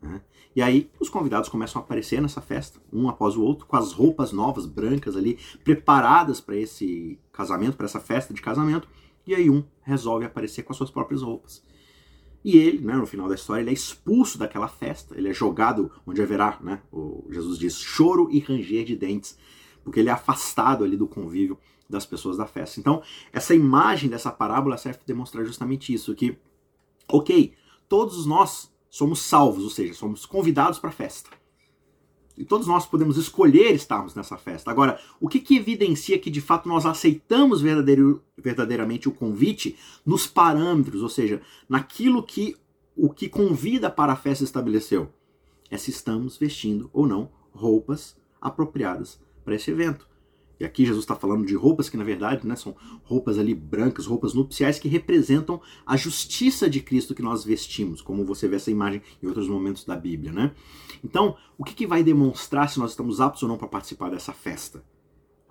Né? 0.00 0.20
E 0.54 0.62
aí 0.62 0.90
os 0.98 1.08
convidados 1.08 1.48
começam 1.48 1.80
a 1.80 1.84
aparecer 1.84 2.20
nessa 2.20 2.40
festa, 2.40 2.80
um 2.92 3.08
após 3.08 3.36
o 3.36 3.42
outro, 3.42 3.66
com 3.66 3.76
as 3.76 3.92
roupas 3.92 4.32
novas, 4.32 4.66
brancas 4.66 5.16
ali, 5.16 5.38
preparadas 5.62 6.40
para 6.40 6.56
esse 6.56 7.18
casamento, 7.32 7.76
para 7.76 7.86
essa 7.86 8.00
festa 8.00 8.32
de 8.32 8.40
casamento. 8.40 8.88
E 9.26 9.34
aí 9.34 9.50
um 9.50 9.62
resolve 9.82 10.24
aparecer 10.24 10.62
com 10.62 10.72
as 10.72 10.76
suas 10.76 10.90
próprias 10.90 11.22
roupas. 11.22 11.62
E 12.44 12.56
ele, 12.56 12.78
né, 12.78 12.94
no 12.94 13.06
final 13.06 13.28
da 13.28 13.34
história, 13.34 13.62
ele 13.62 13.70
é 13.70 13.74
expulso 13.74 14.38
daquela 14.38 14.68
festa, 14.68 15.16
ele 15.18 15.28
é 15.28 15.34
jogado 15.34 15.90
onde 16.06 16.22
haverá, 16.22 16.58
né, 16.62 16.80
o 16.90 17.26
Jesus 17.30 17.58
diz, 17.58 17.76
choro 17.76 18.28
e 18.30 18.38
ranger 18.38 18.84
de 18.84 18.96
dentes, 18.96 19.36
porque 19.82 20.00
ele 20.00 20.08
é 20.08 20.12
afastado 20.12 20.84
ali 20.84 20.96
do 20.96 21.06
convívio 21.06 21.58
das 21.90 22.06
pessoas 22.06 22.36
da 22.36 22.46
festa. 22.46 22.78
Então, 22.78 23.02
essa 23.32 23.54
imagem 23.54 24.08
dessa 24.08 24.30
parábola 24.30 24.76
serve 24.76 24.98
para 24.98 25.06
demonstrar 25.06 25.44
justamente 25.44 25.92
isso, 25.92 26.14
que, 26.14 26.38
ok, 27.08 27.54
todos 27.88 28.24
nós 28.24 28.72
somos 28.90 29.20
salvos, 29.20 29.64
ou 29.64 29.70
seja, 29.70 29.94
somos 29.94 30.24
convidados 30.26 30.78
para 30.78 30.90
a 30.90 30.92
festa. 30.92 31.30
E 32.36 32.44
todos 32.44 32.68
nós 32.68 32.86
podemos 32.86 33.16
escolher 33.16 33.74
estarmos 33.74 34.14
nessa 34.14 34.36
festa. 34.36 34.70
Agora, 34.70 35.00
o 35.20 35.28
que, 35.28 35.40
que 35.40 35.56
evidencia 35.56 36.18
que 36.20 36.30
de 36.30 36.40
fato 36.40 36.68
nós 36.68 36.86
aceitamos 36.86 37.60
verdadeiro, 37.60 38.22
verdadeiramente 38.36 39.08
o 39.08 39.12
convite 39.12 39.76
nos 40.06 40.24
parâmetros, 40.26 41.02
ou 41.02 41.08
seja, 41.08 41.42
naquilo 41.68 42.22
que 42.22 42.56
o 42.96 43.10
que 43.10 43.28
convida 43.28 43.90
para 43.90 44.12
a 44.12 44.16
festa 44.16 44.44
estabeleceu? 44.44 45.12
É 45.68 45.76
se 45.76 45.90
estamos 45.90 46.36
vestindo 46.36 46.88
ou 46.92 47.06
não 47.06 47.30
roupas 47.52 48.16
apropriadas 48.40 49.20
para 49.44 49.56
esse 49.56 49.70
evento. 49.70 50.08
E 50.60 50.64
aqui 50.64 50.84
Jesus 50.84 51.04
está 51.04 51.14
falando 51.14 51.46
de 51.46 51.54
roupas 51.54 51.88
que, 51.88 51.96
na 51.96 52.02
verdade, 52.02 52.46
né, 52.46 52.56
são 52.56 52.74
roupas 53.04 53.38
ali 53.38 53.54
brancas, 53.54 54.06
roupas 54.06 54.34
nupciais 54.34 54.78
que 54.78 54.88
representam 54.88 55.60
a 55.86 55.96
justiça 55.96 56.68
de 56.68 56.80
Cristo 56.80 57.14
que 57.14 57.22
nós 57.22 57.44
vestimos, 57.44 58.02
como 58.02 58.24
você 58.24 58.48
vê 58.48 58.56
essa 58.56 58.70
imagem 58.70 59.00
em 59.22 59.26
outros 59.26 59.48
momentos 59.48 59.84
da 59.84 59.94
Bíblia. 59.94 60.32
Né? 60.32 60.52
Então, 61.04 61.36
o 61.56 61.64
que, 61.64 61.74
que 61.74 61.86
vai 61.86 62.02
demonstrar 62.02 62.68
se 62.68 62.78
nós 62.78 62.90
estamos 62.90 63.20
aptos 63.20 63.42
ou 63.42 63.48
não 63.48 63.56
para 63.56 63.68
participar 63.68 64.10
dessa 64.10 64.32
festa? 64.32 64.82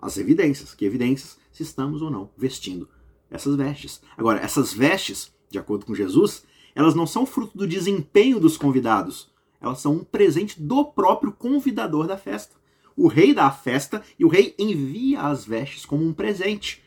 As 0.00 0.18
evidências. 0.18 0.74
Que 0.74 0.84
evidências? 0.84 1.38
Se 1.50 1.62
estamos 1.62 2.02
ou 2.02 2.10
não 2.10 2.30
vestindo 2.36 2.88
essas 3.30 3.56
vestes. 3.56 4.00
Agora, 4.16 4.40
essas 4.40 4.72
vestes, 4.72 5.32
de 5.50 5.58
acordo 5.58 5.86
com 5.86 5.94
Jesus, 5.94 6.44
elas 6.74 6.94
não 6.94 7.06
são 7.06 7.26
fruto 7.26 7.56
do 7.56 7.66
desempenho 7.66 8.38
dos 8.38 8.56
convidados, 8.56 9.28
elas 9.60 9.80
são 9.80 9.94
um 9.94 10.04
presente 10.04 10.60
do 10.60 10.84
próprio 10.84 11.32
convidador 11.32 12.06
da 12.06 12.16
festa 12.16 12.58
o 12.98 13.06
rei 13.06 13.32
dá 13.32 13.46
a 13.46 13.52
festa 13.52 14.02
e 14.18 14.24
o 14.24 14.28
rei 14.28 14.56
envia 14.58 15.22
as 15.22 15.44
vestes 15.44 15.86
como 15.86 16.04
um 16.04 16.12
presente. 16.12 16.82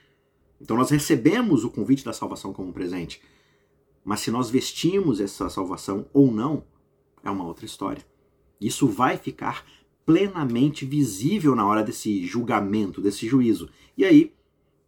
Então 0.60 0.76
nós 0.76 0.90
recebemos 0.90 1.64
o 1.64 1.72
convite 1.72 2.04
da 2.04 2.12
salvação 2.12 2.52
como 2.52 2.68
um 2.68 2.74
presente. 2.74 3.22
Mas 4.04 4.20
se 4.20 4.30
nós 4.30 4.50
vestimos 4.50 5.22
essa 5.22 5.50
salvação 5.50 6.06
ou 6.12 6.30
não, 6.30 6.66
é 7.24 7.32
uma 7.32 7.46
outra 7.46 7.66
história. 7.66 8.06
Isso 8.60 8.88
vai 8.88 9.16
ficar 9.18 9.66
plenamente 10.06 10.86
visível 10.86 11.56
na 11.56 11.66
hora 11.66 11.82
desse 11.82 12.26
julgamento, 12.26 13.02
desse 13.02 13.26
juízo. 13.26 13.70
E 13.98 14.04
aí, 14.04 14.34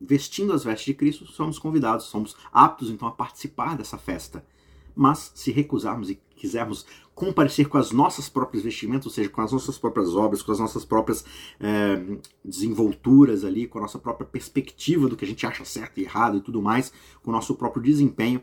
vestindo 0.02 0.52
as 0.52 0.66
vestes 0.66 0.88
de 0.88 0.94
Cristo, 0.94 1.26
somos 1.26 1.58
convidados, 1.58 2.08
somos 2.08 2.36
aptos 2.52 2.90
então 2.90 3.08
a 3.08 3.12
participar 3.12 3.78
dessa 3.78 3.98
festa. 3.98 4.46
Mas 4.94 5.32
se 5.34 5.52
recusarmos 5.52 6.10
e 6.10 6.20
quisermos 6.36 6.86
comparecer 7.16 7.68
com 7.68 7.78
as 7.78 7.92
nossas 7.92 8.28
próprias 8.28 8.64
vestimentas, 8.64 9.06
ou 9.06 9.12
seja, 9.12 9.30
com 9.30 9.42
as 9.42 9.52
nossas 9.52 9.78
próprias 9.78 10.16
obras, 10.16 10.42
com 10.42 10.52
as 10.52 10.60
nossas 10.60 10.84
próprias 10.84 11.24
é, 11.60 12.18
desenvolturas 12.44 13.46
ali, 13.46 13.68
com 13.68 13.78
a 13.78 13.82
nossa 13.82 14.00
própria 14.00 14.28
perspectiva 14.28 15.08
do 15.08 15.16
que 15.16 15.26
a 15.26 15.28
gente 15.28 15.46
acha 15.46 15.64
certo 15.64 16.00
e 16.00 16.04
errado 16.04 16.38
e 16.38 16.42
tudo 16.42 16.62
mais, 16.62 16.92
com 17.22 17.30
o 17.30 17.34
nosso 17.34 17.56
próprio 17.56 17.84
desempenho, 17.84 18.42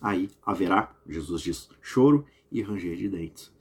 aí 0.00 0.30
haverá, 0.44 0.94
Jesus 1.08 1.42
diz, 1.42 1.68
choro 1.80 2.24
e 2.50 2.62
ranger 2.62 2.96
de 2.96 3.08
dentes. 3.08 3.52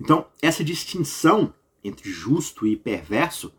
Então, 0.00 0.26
essa 0.42 0.64
distinção 0.64 1.54
entre 1.84 2.10
justo 2.10 2.66
e 2.66 2.76
perverso, 2.76 3.52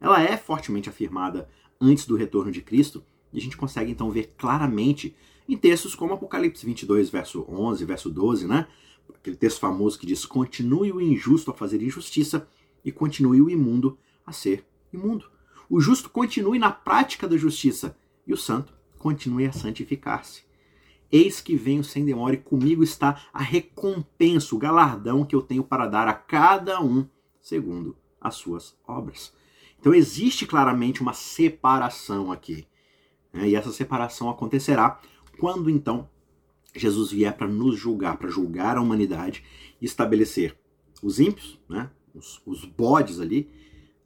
ela 0.00 0.22
é 0.22 0.36
fortemente 0.36 0.88
afirmada 0.88 1.48
antes 1.80 2.06
do 2.06 2.16
retorno 2.16 2.50
de 2.50 2.62
Cristo, 2.62 3.02
e 3.32 3.38
a 3.38 3.40
gente 3.40 3.56
consegue 3.56 3.90
então 3.90 4.10
ver 4.10 4.34
claramente 4.38 5.14
em 5.48 5.56
textos 5.56 5.94
como 5.94 6.14
Apocalipse 6.14 6.64
22, 6.64 7.10
verso 7.10 7.44
11, 7.48 7.84
verso 7.84 8.10
12, 8.10 8.46
né? 8.46 8.66
Aquele 9.14 9.36
texto 9.36 9.60
famoso 9.60 9.98
que 9.98 10.06
diz: 10.06 10.24
continue 10.24 10.92
o 10.92 11.00
injusto 11.00 11.50
a 11.50 11.54
fazer 11.54 11.82
injustiça 11.82 12.48
e 12.84 12.92
continue 12.92 13.40
o 13.40 13.50
imundo 13.50 13.98
a 14.24 14.32
ser 14.32 14.64
imundo. 14.92 15.30
O 15.68 15.80
justo 15.80 16.08
continue 16.08 16.58
na 16.58 16.70
prática 16.70 17.28
da 17.28 17.36
justiça 17.36 17.96
e 18.26 18.32
o 18.32 18.36
santo 18.36 18.72
continue 18.98 19.46
a 19.46 19.52
santificar-se. 19.52 20.42
Eis 21.10 21.40
que 21.40 21.56
venho 21.56 21.82
sem 21.82 22.04
demora 22.04 22.34
e 22.34 22.38
comigo 22.38 22.82
está 22.82 23.22
a 23.32 23.42
recompensa, 23.42 24.54
o 24.54 24.58
galardão 24.58 25.24
que 25.24 25.34
eu 25.34 25.40
tenho 25.40 25.64
para 25.64 25.86
dar 25.86 26.06
a 26.06 26.12
cada 26.12 26.82
um 26.82 27.08
segundo 27.40 27.96
as 28.20 28.34
suas 28.34 28.76
obras. 28.86 29.32
Então 29.80 29.94
existe 29.94 30.46
claramente 30.46 31.00
uma 31.00 31.14
separação 31.14 32.30
aqui. 32.30 32.66
Né? 33.32 33.48
E 33.48 33.54
essa 33.54 33.72
separação 33.72 34.28
acontecerá 34.28 35.00
quando 35.38 35.70
então 35.70 36.08
Jesus 36.74 37.10
vier 37.10 37.36
para 37.36 37.48
nos 37.48 37.78
julgar, 37.78 38.16
para 38.18 38.28
julgar 38.28 38.76
a 38.76 38.80
humanidade 38.80 39.42
e 39.80 39.84
estabelecer 39.84 40.56
os 41.02 41.18
ímpios, 41.18 41.58
né? 41.68 41.90
os, 42.14 42.40
os 42.44 42.64
bodes 42.64 43.20
ali, 43.20 43.48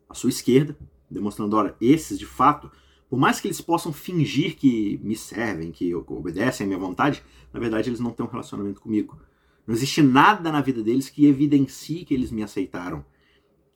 à 0.08 0.14
sua 0.14 0.30
esquerda, 0.30 0.76
demonstrando, 1.10 1.56
olha, 1.56 1.74
esses 1.80 2.18
de 2.18 2.26
fato, 2.26 2.70
por 3.08 3.18
mais 3.18 3.40
que 3.40 3.48
eles 3.48 3.60
possam 3.60 3.92
fingir 3.92 4.56
que 4.56 4.98
me 5.02 5.16
servem, 5.16 5.70
que 5.70 5.94
obedecem 5.94 6.64
à 6.64 6.66
minha 6.66 6.78
vontade, 6.78 7.22
na 7.52 7.60
verdade 7.60 7.90
eles 7.90 8.00
não 8.00 8.10
têm 8.10 8.24
um 8.24 8.28
relacionamento 8.28 8.80
comigo. 8.80 9.18
Não 9.66 9.74
existe 9.74 10.02
nada 10.02 10.50
na 10.50 10.60
vida 10.60 10.82
deles 10.82 11.08
que 11.08 11.26
evidencie 11.26 12.04
que 12.04 12.14
eles 12.14 12.30
me 12.30 12.42
aceitaram, 12.42 13.04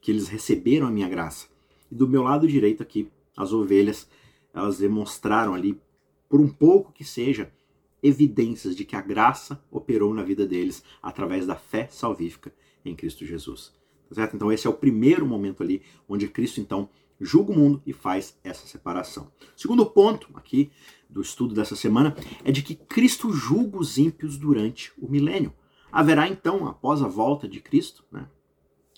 que 0.01 0.11
eles 0.11 0.27
receberam 0.27 0.87
a 0.87 0.91
minha 0.91 1.07
graça. 1.07 1.47
E 1.89 1.95
do 1.95 2.07
meu 2.07 2.23
lado 2.23 2.47
direito 2.47 2.83
aqui, 2.83 3.09
as 3.35 3.53
ovelhas, 3.53 4.09
elas 4.53 4.79
demonstraram 4.79 5.53
ali, 5.53 5.79
por 6.27 6.41
um 6.41 6.49
pouco 6.49 6.91
que 6.91 7.05
seja, 7.05 7.51
evidências 8.01 8.75
de 8.75 8.85
que 8.85 8.95
a 8.95 9.01
graça 9.01 9.63
operou 9.71 10.13
na 10.13 10.23
vida 10.23 10.45
deles 10.45 10.83
através 11.01 11.45
da 11.45 11.55
fé 11.55 11.87
salvífica 11.89 12.53
em 12.85 12.95
Cristo 12.95 13.25
Jesus. 13.25 13.73
Tá 14.09 14.15
certo? 14.15 14.35
Então 14.35 14.51
esse 14.51 14.67
é 14.67 14.69
o 14.69 14.73
primeiro 14.73 15.25
momento 15.25 15.63
ali 15.63 15.81
onde 16.07 16.27
Cristo 16.27 16.59
então 16.59 16.89
julga 17.19 17.51
o 17.51 17.55
mundo 17.55 17.81
e 17.85 17.93
faz 17.93 18.37
essa 18.43 18.67
separação. 18.67 19.31
Segundo 19.55 19.85
ponto 19.85 20.29
aqui 20.35 20.71
do 21.09 21.21
estudo 21.21 21.53
dessa 21.53 21.75
semana 21.75 22.15
é 22.43 22.51
de 22.51 22.61
que 22.61 22.75
Cristo 22.75 23.31
julga 23.31 23.77
os 23.77 23.97
ímpios 23.97 24.37
durante 24.37 24.91
o 24.97 25.09
milênio. 25.09 25.53
Haverá 25.91 26.27
então, 26.27 26.67
após 26.67 27.01
a 27.01 27.07
volta 27.07 27.47
de 27.47 27.59
Cristo, 27.59 28.03
né, 28.11 28.27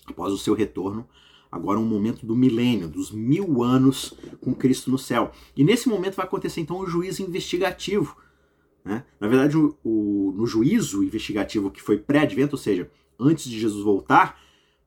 após 0.06 0.32
o 0.32 0.38
seu 0.38 0.54
retorno, 0.54 1.08
agora 1.50 1.78
um 1.78 1.84
momento 1.84 2.26
do 2.26 2.36
milênio, 2.36 2.88
dos 2.88 3.10
mil 3.10 3.62
anos 3.62 4.14
com 4.40 4.54
Cristo 4.54 4.90
no 4.90 4.98
céu. 4.98 5.32
E 5.56 5.64
nesse 5.64 5.88
momento 5.88 6.16
vai 6.16 6.26
acontecer 6.26 6.60
então 6.60 6.78
o 6.78 6.86
juízo 6.86 7.22
investigativo. 7.22 8.16
Né? 8.84 9.04
Na 9.18 9.28
verdade, 9.28 9.56
o, 9.56 9.76
o, 9.84 10.32
no 10.36 10.46
juízo 10.46 11.02
investigativo 11.02 11.70
que 11.70 11.82
foi 11.82 11.98
pré-advento, 11.98 12.54
ou 12.54 12.58
seja, 12.58 12.90
antes 13.18 13.44
de 13.44 13.58
Jesus 13.58 13.84
voltar, 13.84 14.40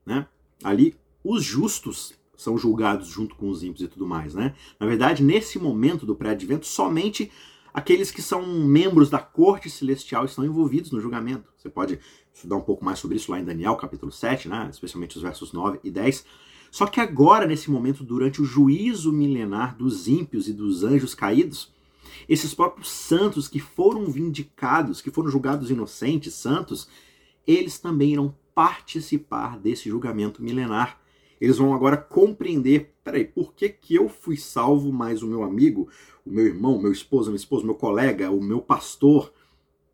né, 0.05 0.27
ali 0.63 0.95
os 1.23 1.43
justos 1.43 2.13
são 2.35 2.57
julgados 2.57 3.07
junto 3.07 3.35
com 3.35 3.49
os 3.49 3.63
ímpios 3.63 3.83
e 3.83 3.87
tudo 3.87 4.05
mais. 4.05 4.33
Né? 4.33 4.53
Na 4.79 4.85
verdade, 4.85 5.23
nesse 5.23 5.57
momento 5.59 6.05
do 6.05 6.15
pré-advento, 6.15 6.65
somente 6.65 7.31
aqueles 7.73 8.11
que 8.11 8.21
são 8.21 8.45
membros 8.45 9.09
da 9.09 9.19
corte 9.19 9.69
celestial 9.69 10.25
estão 10.25 10.43
envolvidos 10.43 10.91
no 10.91 10.99
julgamento. 10.99 11.49
Você 11.57 11.69
pode 11.69 11.99
estudar 12.33 12.55
um 12.55 12.61
pouco 12.61 12.83
mais 12.83 12.99
sobre 12.99 13.17
isso 13.17 13.31
lá 13.31 13.39
em 13.39 13.45
Daniel, 13.45 13.75
capítulo 13.75 14.11
7, 14.11 14.49
né? 14.49 14.67
especialmente 14.71 15.15
os 15.15 15.23
versos 15.23 15.53
9 15.53 15.79
e 15.83 15.91
10. 15.91 16.25
Só 16.71 16.87
que 16.87 16.99
agora, 16.99 17.45
nesse 17.45 17.69
momento, 17.69 18.03
durante 18.03 18.41
o 18.41 18.45
juízo 18.45 19.13
milenar 19.13 19.77
dos 19.77 20.07
ímpios 20.07 20.47
e 20.47 20.53
dos 20.53 20.83
anjos 20.83 21.13
caídos, 21.13 21.71
esses 22.27 22.53
próprios 22.53 22.89
santos 22.89 23.47
que 23.47 23.59
foram 23.59 24.05
vindicados, 24.05 25.01
que 25.01 25.11
foram 25.11 25.29
julgados 25.29 25.69
inocentes, 25.69 26.33
santos, 26.33 26.87
eles 27.45 27.79
também 27.79 28.13
irão 28.13 28.35
participar 28.55 29.57
desse 29.57 29.89
julgamento 29.89 30.41
milenar. 30.41 30.99
Eles 31.39 31.57
vão 31.57 31.73
agora 31.73 31.97
compreender, 31.97 32.93
peraí, 33.03 33.25
por 33.25 33.53
que, 33.53 33.67
que 33.69 33.95
eu 33.95 34.07
fui 34.07 34.37
salvo, 34.37 34.93
mas 34.93 35.21
o 35.21 35.27
meu 35.27 35.43
amigo, 35.43 35.89
o 36.25 36.29
meu 36.29 36.45
irmão, 36.45 36.81
meu 36.81 36.91
esposo, 36.91 37.29
meu 37.29 37.35
esposo, 37.35 37.65
meu 37.65 37.75
colega, 37.75 38.31
o 38.31 38.41
meu 38.41 38.61
pastor, 38.61 39.33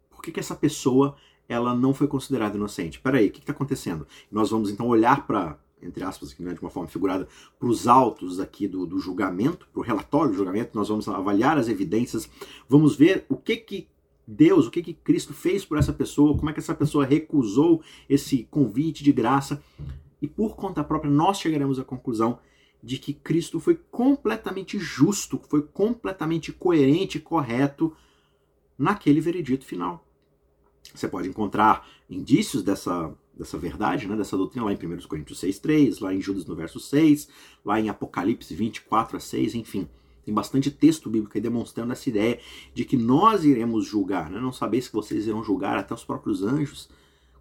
por 0.09 0.21
que, 0.21 0.31
que 0.31 0.39
essa 0.39 0.55
pessoa 0.55 1.15
ela 1.47 1.73
não 1.73 1.93
foi 1.93 2.07
considerada 2.07 2.55
inocente? 2.55 2.99
Peraí, 2.99 3.27
o 3.27 3.31
que 3.31 3.39
está 3.39 3.51
acontecendo? 3.51 4.07
Nós 4.31 4.51
vamos 4.51 4.69
então 4.69 4.87
olhar 4.87 5.25
para 5.25 5.57
entre 5.81 6.03
aspas, 6.03 6.31
aqui, 6.31 6.43
né, 6.43 6.53
de 6.53 6.61
uma 6.61 6.69
forma 6.69 6.87
figurada, 6.87 7.27
para 7.57 7.67
os 7.67 7.87
autos 7.87 8.39
aqui 8.39 8.67
do, 8.67 8.85
do 8.85 8.99
julgamento, 8.99 9.67
para 9.71 9.79
o 9.79 9.83
relatório 9.83 10.31
do 10.31 10.37
julgamento, 10.37 10.71
nós 10.73 10.89
vamos 10.89 11.07
avaliar 11.07 11.57
as 11.57 11.67
evidências, 11.67 12.29
vamos 12.67 12.95
ver 12.95 13.25
o 13.29 13.35
que 13.35 13.57
que 13.57 13.87
Deus, 14.27 14.67
o 14.67 14.71
que 14.71 14.83
que 14.83 14.93
Cristo 14.93 15.33
fez 15.33 15.65
por 15.65 15.77
essa 15.77 15.91
pessoa, 15.91 16.37
como 16.37 16.49
é 16.49 16.53
que 16.53 16.59
essa 16.59 16.75
pessoa 16.75 17.05
recusou 17.05 17.81
esse 18.07 18.43
convite 18.51 19.03
de 19.03 19.11
graça, 19.11 19.61
e 20.21 20.27
por 20.27 20.55
conta 20.55 20.83
própria 20.83 21.09
nós 21.09 21.39
chegaremos 21.39 21.79
à 21.79 21.83
conclusão 21.83 22.39
de 22.81 22.97
que 22.97 23.13
Cristo 23.13 23.59
foi 23.59 23.79
completamente 23.89 24.77
justo, 24.77 25.41
foi 25.49 25.61
completamente 25.61 26.51
coerente 26.51 27.17
e 27.17 27.21
correto 27.21 27.95
naquele 28.77 29.19
veredito 29.19 29.65
final. 29.65 30.05
Você 30.93 31.07
pode 31.07 31.27
encontrar 31.27 31.87
indícios 32.09 32.63
dessa 32.63 33.13
dessa 33.39 33.57
verdade, 33.57 34.05
né, 34.05 34.17
dessa 34.17 34.35
doutrina 34.35 34.65
lá 34.65 34.73
em 34.73 34.75
1 34.75 35.07
Coríntios 35.07 35.39
6,3, 35.39 36.01
lá 36.01 36.13
em 36.13 36.19
Judas 36.19 36.45
no 36.45 36.53
verso 36.53 36.77
6, 36.77 37.29
lá 37.63 37.79
em 37.79 37.87
Apocalipse 37.87 38.53
24 38.53 39.15
a 39.15 39.19
6, 39.19 39.55
enfim. 39.55 39.87
Tem 40.25 40.33
bastante 40.33 40.69
texto 40.69 41.09
bíblico 41.09 41.37
aí 41.37 41.41
demonstrando 41.41 41.93
essa 41.93 42.09
ideia 42.09 42.37
de 42.73 42.83
que 42.83 42.97
nós 42.97 43.45
iremos 43.45 43.85
julgar. 43.85 44.29
Né? 44.29 44.41
Não 44.41 44.51
sabeis 44.51 44.89
que 44.89 44.93
vocês 44.93 45.25
irão 45.25 45.41
julgar 45.41 45.77
até 45.77 45.93
os 45.93 46.03
próprios 46.03 46.43
anjos, 46.43 46.89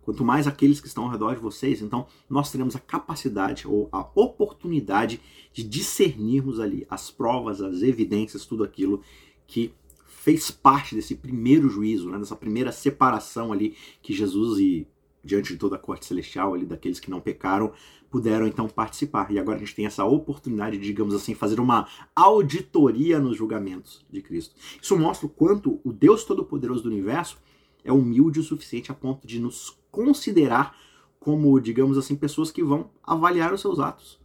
quanto 0.02 0.24
mais 0.24 0.46
aqueles 0.46 0.80
que 0.80 0.86
estão 0.86 1.04
ao 1.04 1.10
redor 1.10 1.34
de 1.34 1.40
vocês. 1.40 1.82
Então, 1.82 2.06
nós 2.30 2.52
teremos 2.52 2.76
a 2.76 2.80
capacidade 2.80 3.66
ou 3.66 3.88
a 3.90 4.08
oportunidade 4.14 5.20
de 5.52 5.64
discernirmos 5.64 6.60
ali 6.60 6.86
as 6.88 7.10
provas, 7.10 7.60
as 7.60 7.82
evidências, 7.82 8.46
tudo 8.46 8.62
aquilo 8.62 9.02
que 9.48 9.74
fez 10.06 10.50
parte 10.50 10.94
desse 10.94 11.16
primeiro 11.16 11.68
juízo, 11.68 12.08
né? 12.08 12.18
dessa 12.18 12.36
primeira 12.36 12.70
separação 12.70 13.52
ali 13.52 13.74
que 14.00 14.14
Jesus 14.14 14.60
e 14.60 14.86
diante 15.28 15.52
de 15.52 15.58
toda 15.58 15.76
a 15.76 15.78
corte 15.78 16.06
celestial 16.06 16.54
ali 16.54 16.64
daqueles 16.64 16.98
que 16.98 17.10
não 17.10 17.20
pecaram, 17.20 17.72
puderam 18.10 18.46
então 18.46 18.66
participar. 18.66 19.30
E 19.30 19.38
agora 19.38 19.56
a 19.56 19.60
gente 19.60 19.74
tem 19.74 19.86
essa 19.86 20.04
oportunidade 20.04 20.78
de, 20.78 20.84
digamos 20.84 21.14
assim, 21.14 21.34
fazer 21.34 21.60
uma 21.60 21.86
auditoria 22.16 23.20
nos 23.20 23.36
julgamentos 23.36 24.04
de 24.10 24.22
Cristo. 24.22 24.56
Isso 24.80 24.98
mostra 24.98 25.26
o 25.26 25.30
quanto 25.30 25.80
o 25.84 25.92
Deus 25.92 26.24
Todo-Poderoso 26.24 26.82
do 26.82 26.88
universo 26.88 27.38
é 27.84 27.92
humilde 27.92 28.40
o 28.40 28.42
suficiente 28.42 28.90
a 28.90 28.94
ponto 28.94 29.26
de 29.26 29.38
nos 29.38 29.78
considerar 29.90 30.74
como, 31.20 31.60
digamos 31.60 31.98
assim, 31.98 32.16
pessoas 32.16 32.50
que 32.50 32.62
vão 32.62 32.90
avaliar 33.02 33.52
os 33.52 33.60
seus 33.60 33.78
atos. 33.78 34.18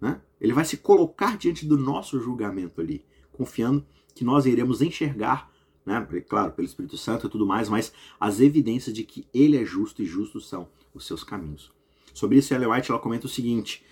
Né? 0.00 0.20
Ele 0.40 0.52
vai 0.52 0.64
se 0.64 0.78
colocar 0.78 1.38
diante 1.38 1.64
do 1.64 1.78
nosso 1.78 2.20
julgamento 2.20 2.80
ali, 2.80 3.04
confiando 3.32 3.86
que 4.14 4.24
nós 4.24 4.46
iremos 4.46 4.82
enxergar 4.82 5.50
né? 5.84 6.06
claro, 6.28 6.52
pelo 6.52 6.66
Espírito 6.66 6.96
Santo 6.96 7.26
e 7.26 7.30
tudo 7.30 7.46
mais, 7.46 7.68
mas 7.68 7.92
as 8.18 8.40
evidências 8.40 8.94
de 8.94 9.04
que 9.04 9.26
ele 9.32 9.56
é 9.56 9.64
justo 9.64 10.02
e 10.02 10.06
justos 10.06 10.48
são 10.48 10.68
os 10.94 11.06
seus 11.06 11.22
caminhos. 11.22 11.72
Sobre 12.12 12.38
isso, 12.38 12.54
Ellen 12.54 12.68
White 12.68 12.90
ela 12.90 13.00
comenta 13.00 13.26
o 13.26 13.30
seguinte: 13.30 13.84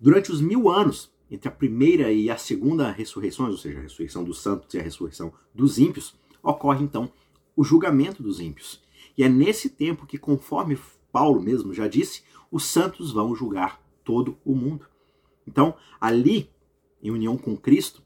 durante 0.00 0.30
os 0.30 0.40
mil 0.40 0.70
anos 0.70 1.10
entre 1.30 1.48
a 1.48 1.52
primeira 1.52 2.12
e 2.12 2.30
a 2.30 2.36
segunda 2.36 2.90
ressurreições, 2.90 3.50
ou 3.50 3.58
seja, 3.58 3.78
a 3.78 3.82
ressurreição 3.82 4.22
dos 4.22 4.40
santos 4.40 4.72
e 4.74 4.78
a 4.78 4.82
ressurreição 4.82 5.32
dos 5.52 5.78
ímpios, 5.78 6.14
ocorre 6.42 6.84
então 6.84 7.10
o 7.56 7.64
julgamento 7.64 8.22
dos 8.22 8.38
ímpios. 8.38 8.80
E 9.18 9.24
é 9.24 9.28
nesse 9.28 9.70
tempo 9.70 10.06
que, 10.06 10.18
conforme 10.18 10.78
Paulo 11.10 11.40
mesmo 11.40 11.74
já 11.74 11.88
disse, 11.88 12.22
os 12.50 12.64
santos 12.64 13.10
vão 13.10 13.34
julgar 13.34 13.80
todo 14.04 14.38
o 14.44 14.54
mundo. 14.54 14.86
Então, 15.46 15.74
ali, 16.00 16.48
em 17.02 17.10
união 17.10 17.36
com 17.36 17.56
Cristo, 17.56 18.02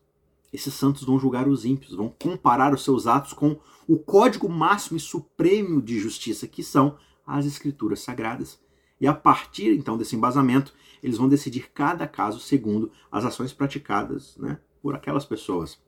esses 0.52 0.74
santos 0.74 1.04
vão 1.04 1.18
julgar 1.18 1.48
os 1.48 1.64
ímpios, 1.64 1.94
vão 1.94 2.08
comparar 2.08 2.74
os 2.74 2.82
seus 2.82 3.06
atos 3.06 3.32
com 3.32 3.58
o 3.86 3.98
código 3.98 4.48
máximo 4.48 4.96
e 4.96 5.00
supremo 5.00 5.80
de 5.80 5.98
justiça, 5.98 6.46
que 6.46 6.62
são 6.62 6.96
as 7.26 7.46
escrituras 7.46 8.00
sagradas. 8.00 8.60
E 9.00 9.06
a 9.06 9.14
partir 9.14 9.72
então 9.72 9.96
desse 9.96 10.16
embasamento, 10.16 10.74
eles 11.02 11.16
vão 11.16 11.28
decidir 11.28 11.70
cada 11.72 12.06
caso 12.06 12.40
segundo 12.40 12.90
as 13.10 13.24
ações 13.24 13.52
praticadas 13.52 14.36
né, 14.36 14.58
por 14.82 14.94
aquelas 14.94 15.24
pessoas. 15.24 15.80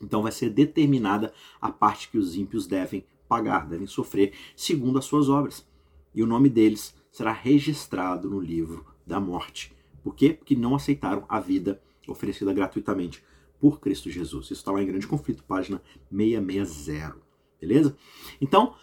Então 0.00 0.22
vai 0.22 0.32
ser 0.32 0.50
determinada 0.50 1.32
a 1.60 1.70
parte 1.70 2.08
que 2.08 2.18
os 2.18 2.36
ímpios 2.36 2.66
devem 2.66 3.04
pagar, 3.28 3.66
devem 3.66 3.86
sofrer, 3.86 4.32
segundo 4.56 4.98
as 4.98 5.04
suas 5.04 5.28
obras. 5.28 5.66
E 6.14 6.22
o 6.22 6.26
nome 6.26 6.48
deles 6.48 6.94
será 7.10 7.32
registrado 7.32 8.30
no 8.30 8.40
livro 8.40 8.86
da 9.06 9.20
morte. 9.20 9.74
Por 10.02 10.14
quê? 10.14 10.32
Porque 10.32 10.56
não 10.56 10.74
aceitaram 10.74 11.24
a 11.28 11.40
vida 11.40 11.82
oferecida 12.06 12.52
gratuitamente 12.54 13.22
por 13.60 13.80
Cristo 13.80 14.10
Jesus. 14.10 14.46
Isso 14.46 14.54
está 14.54 14.72
lá 14.72 14.82
em 14.82 14.86
Grande 14.86 15.06
Conflito, 15.06 15.44
página 15.44 15.82
660. 16.10 17.16
Beleza? 17.60 17.96
Então, 18.40 18.74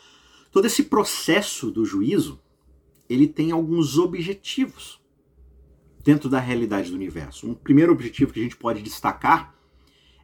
todo 0.51 0.65
esse 0.65 0.83
processo 0.83 1.71
do 1.71 1.85
juízo, 1.85 2.41
ele 3.09 3.27
tem 3.27 3.51
alguns 3.51 3.97
objetivos 3.97 5.01
dentro 6.03 6.29
da 6.29 6.39
realidade 6.39 6.89
do 6.89 6.95
universo. 6.95 7.49
Um 7.49 7.55
primeiro 7.55 7.91
objetivo 7.91 8.33
que 8.33 8.39
a 8.39 8.43
gente 8.43 8.57
pode 8.57 8.81
destacar 8.81 9.54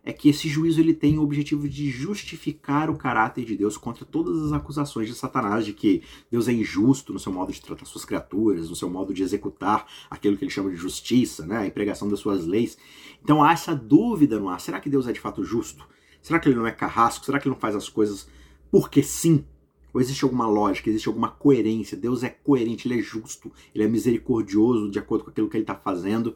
é 0.03 0.11
que 0.11 0.29
esse 0.29 0.47
juízo 0.49 0.81
ele 0.81 0.93
tem 0.93 1.17
o 1.17 1.21
objetivo 1.21 1.69
de 1.69 1.89
justificar 1.89 2.89
o 2.89 2.97
caráter 2.97 3.45
de 3.45 3.55
Deus 3.55 3.77
contra 3.77 4.03
todas 4.03 4.41
as 4.43 4.51
acusações 4.51 5.07
de 5.07 5.13
Satanás 5.13 5.65
de 5.65 5.73
que 5.73 6.01
Deus 6.29 6.47
é 6.47 6.53
injusto 6.53 7.13
no 7.13 7.19
seu 7.19 7.31
modo 7.31 7.51
de 7.51 7.61
tratar 7.61 7.85
suas 7.85 8.03
criaturas, 8.03 8.69
no 8.69 8.75
seu 8.75 8.89
modo 8.89 9.13
de 9.13 9.21
executar 9.21 9.85
aquilo 10.09 10.35
que 10.37 10.43
ele 10.43 10.51
chama 10.51 10.71
de 10.71 10.75
justiça, 10.75 11.45
né, 11.45 11.57
a 11.57 11.67
empregação 11.67 12.09
das 12.09 12.19
suas 12.19 12.45
leis. 12.45 12.77
Então 13.23 13.43
há 13.43 13.51
essa 13.51 13.75
dúvida 13.75 14.39
no 14.39 14.49
ar: 14.49 14.59
será 14.59 14.79
que 14.79 14.89
Deus 14.89 15.07
é 15.07 15.11
de 15.11 15.19
fato 15.19 15.43
justo? 15.43 15.87
Será 16.21 16.39
que 16.39 16.49
ele 16.49 16.55
não 16.55 16.67
é 16.67 16.71
carrasco? 16.71 17.25
Será 17.25 17.39
que 17.39 17.47
ele 17.47 17.53
não 17.55 17.61
faz 17.61 17.75
as 17.75 17.89
coisas 17.89 18.27
porque 18.71 19.03
sim? 19.03 19.45
Ou 19.93 19.99
existe 19.99 20.23
alguma 20.23 20.47
lógica, 20.47 20.89
existe 20.89 21.09
alguma 21.09 21.29
coerência? 21.29 21.97
Deus 21.97 22.23
é 22.23 22.29
coerente, 22.29 22.87
ele 22.87 22.99
é 22.99 23.03
justo, 23.03 23.51
ele 23.75 23.83
é 23.83 23.87
misericordioso 23.87 24.89
de 24.89 24.97
acordo 24.97 25.25
com 25.25 25.31
aquilo 25.31 25.49
que 25.49 25.57
ele 25.57 25.63
está 25.63 25.75
fazendo. 25.75 26.35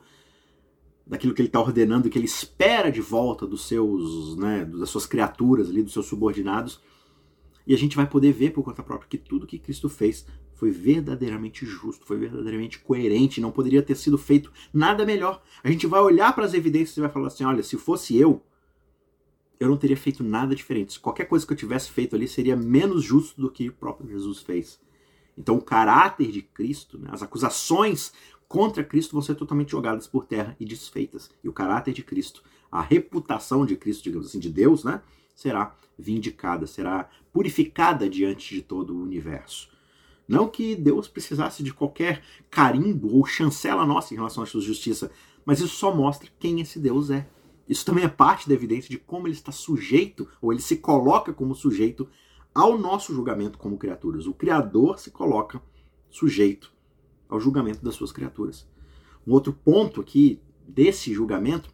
Daquilo 1.06 1.34
que 1.34 1.42
ele 1.42 1.50
está 1.50 1.60
ordenando, 1.60 2.10
que 2.10 2.18
ele 2.18 2.26
espera 2.26 2.92
de 2.92 3.02
volta 3.02 3.46
dos 3.46 3.68
seus, 3.68 4.36
né, 4.38 4.66
das 4.66 4.90
suas 4.90 5.06
criaturas 5.06 5.70
ali, 5.70 5.84
dos 5.84 5.94
seus 5.94 6.08
subordinados. 6.08 6.82
E 7.68 7.74
a 7.74 7.78
gente 7.78 7.96
vai 7.96 8.08
poder 8.08 8.32
ver 8.32 8.52
por 8.52 8.64
conta 8.64 8.84
própria 8.84 9.10
que 9.10 9.18
tudo 9.18 9.48
que 9.48 9.60
Cristo 9.60 9.90
fez 9.90 10.26
foi 10.54 10.72
verdadeiramente 10.72 11.66
justo, 11.66 12.06
foi 12.06 12.18
verdadeiramente 12.18 12.80
coerente, 12.80 13.42
não 13.42 13.52
poderia 13.52 13.82
ter 13.82 13.96
sido 13.96 14.18
feito 14.18 14.52
nada 14.74 15.06
melhor. 15.06 15.44
A 15.64 15.70
gente 15.70 15.86
vai 15.86 16.00
olhar 16.02 16.34
para 16.34 16.46
as 16.46 16.54
evidências 16.54 16.96
e 16.98 17.02
vai 17.02 17.10
falar 17.10 17.28
assim: 17.28 17.44
olha, 17.44 17.62
se 17.62 17.78
fosse 17.78 18.18
eu, 18.18 18.42
eu 19.60 19.70
não 19.70 19.78
teria 19.78 19.98
feito 19.98 20.24
nada 20.24 20.56
diferente. 20.56 21.00
Qualquer 21.00 21.26
coisa 21.26 21.46
que 21.46 21.54
eu 21.54 21.58
tivesse 21.58 21.92
feito 21.92 22.16
ali 22.16 22.28
seria 22.28 22.56
menos 22.56 23.04
justo 23.04 23.40
do 23.42 23.50
que 23.50 23.70
o 23.70 23.74
próprio 23.74 24.10
Jesus 24.10 24.40
fez. 24.40 24.80
Então, 25.38 25.58
o 25.58 25.62
caráter 25.62 26.32
de 26.32 26.42
Cristo, 26.42 26.98
né, 26.98 27.10
as 27.12 27.22
acusações 27.22 28.14
contra 28.48 28.84
Cristo 28.84 29.14
vão 29.14 29.22
ser 29.22 29.36
totalmente 29.36 29.72
jogadas 29.72 30.08
por 30.08 30.26
terra 30.26 30.56
e 30.60 30.66
desfeitas. 30.66 31.30
E 31.44 31.50
o 31.50 31.54
caráter 31.54 31.94
de 31.94 32.04
Cristo, 32.04 32.44
a 32.72 32.82
reputação 32.82 33.66
de 33.66 33.76
Cristo, 33.76 34.04
digamos 34.04 34.28
assim, 34.28 34.40
de 34.40 34.50
Deus, 34.50 34.84
né, 34.84 35.02
será 35.36 35.76
vindicada, 35.98 36.68
será 36.68 37.10
purificada 37.32 38.10
diante 38.10 38.54
de 38.56 38.62
todo 38.62 38.96
o 38.96 39.02
universo. 39.02 39.70
Não 40.28 40.48
que 40.48 40.76
Deus 40.76 41.08
precisasse 41.08 41.62
de 41.62 41.74
qualquer 41.74 42.24
carimbo 42.50 43.16
ou 43.16 43.26
chancela 43.26 43.86
nossa 43.86 44.14
em 44.14 44.18
relação 44.18 44.44
à 44.44 44.46
sua 44.46 44.62
justiça, 44.62 45.12
mas 45.46 45.60
isso 45.60 45.76
só 45.76 45.94
mostra 45.94 46.30
quem 46.40 46.60
esse 46.60 46.80
Deus 46.80 47.12
é. 47.12 47.28
Isso 47.68 47.86
também 47.86 48.04
é 48.04 48.10
parte 48.10 48.48
da 48.48 48.56
evidência 48.56 48.90
de 48.90 48.98
como 48.98 49.28
ele 49.28 49.36
está 49.36 49.52
sujeito, 49.52 50.28
ou 50.42 50.52
ele 50.52 50.62
se 50.62 50.78
coloca 50.78 51.34
como 51.34 51.56
sujeito 51.56 52.08
ao 52.54 52.78
nosso 52.78 53.14
julgamento 53.14 53.58
como 53.58 53.78
criaturas. 53.78 54.26
O 54.26 54.34
Criador 54.34 54.98
se 55.00 55.12
coloca 55.12 55.62
sujeito 56.10 56.75
ao 57.30 57.40
julgamento 57.40 57.84
das 57.84 57.96
suas 57.96 58.12
criaturas. 58.12 58.68
Um 59.26 59.34
outro 59.34 59.54
ponto 59.54 60.02
aqui 60.02 60.40
desse 60.68 61.14
julgamento 61.14 61.74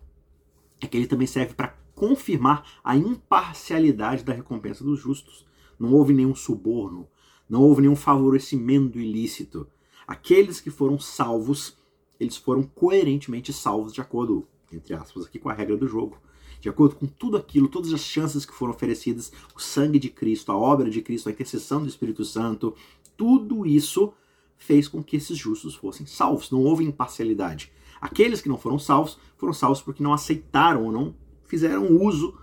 é 0.79 0.87
que 0.87 0.97
ele 0.97 1.07
também 1.07 1.27
serve 1.27 1.53
para 1.53 1.75
confirmar 1.93 2.65
a 2.83 2.95
imparcialidade 2.95 4.23
da 4.23 4.33
recompensa 4.33 4.83
dos 4.83 4.99
justos. 4.99 5.45
Não 5.77 5.93
houve 5.93 6.13
nenhum 6.13 6.33
suborno, 6.33 7.07
não 7.49 7.61
houve 7.61 7.81
nenhum 7.81 7.95
favorecimento 7.95 8.99
ilícito. 8.99 9.67
Aqueles 10.07 10.59
que 10.59 10.69
foram 10.69 10.99
salvos, 10.99 11.77
eles 12.19 12.37
foram 12.37 12.63
coerentemente 12.63 13.53
salvos 13.53 13.93
de 13.93 14.01
acordo, 14.01 14.47
entre 14.71 14.93
aspas, 14.93 15.25
aqui 15.25 15.37
com 15.37 15.49
a 15.49 15.53
regra 15.53 15.77
do 15.77 15.87
jogo. 15.87 16.17
De 16.59 16.69
acordo 16.69 16.95
com 16.95 17.07
tudo 17.07 17.37
aquilo, 17.37 17.67
todas 17.67 17.91
as 17.91 18.01
chances 18.01 18.45
que 18.45 18.53
foram 18.53 18.73
oferecidas, 18.73 19.31
o 19.55 19.59
sangue 19.59 19.97
de 19.97 20.09
Cristo, 20.09 20.51
a 20.51 20.57
obra 20.57 20.89
de 20.89 21.01
Cristo, 21.01 21.27
a 21.27 21.31
intercessão 21.31 21.81
do 21.81 21.89
Espírito 21.89 22.23
Santo, 22.23 22.75
tudo 23.17 23.65
isso 23.65 24.13
fez 24.61 24.87
com 24.87 25.03
que 25.03 25.15
esses 25.15 25.37
justos 25.37 25.73
fossem 25.73 26.05
salvos. 26.05 26.51
Não 26.51 26.63
houve 26.63 26.83
imparcialidade. 26.83 27.71
Aqueles 27.99 28.41
que 28.41 28.49
não 28.49 28.57
foram 28.57 28.77
salvos 28.77 29.17
foram 29.37 29.53
salvos 29.53 29.81
porque 29.81 30.03
não 30.03 30.13
aceitaram 30.13 30.85
ou 30.85 30.91
não 30.91 31.15
fizeram 31.45 31.87
uso 32.01 32.37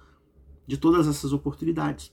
de 0.66 0.76
todas 0.76 1.06
essas 1.06 1.32
oportunidades. 1.32 2.12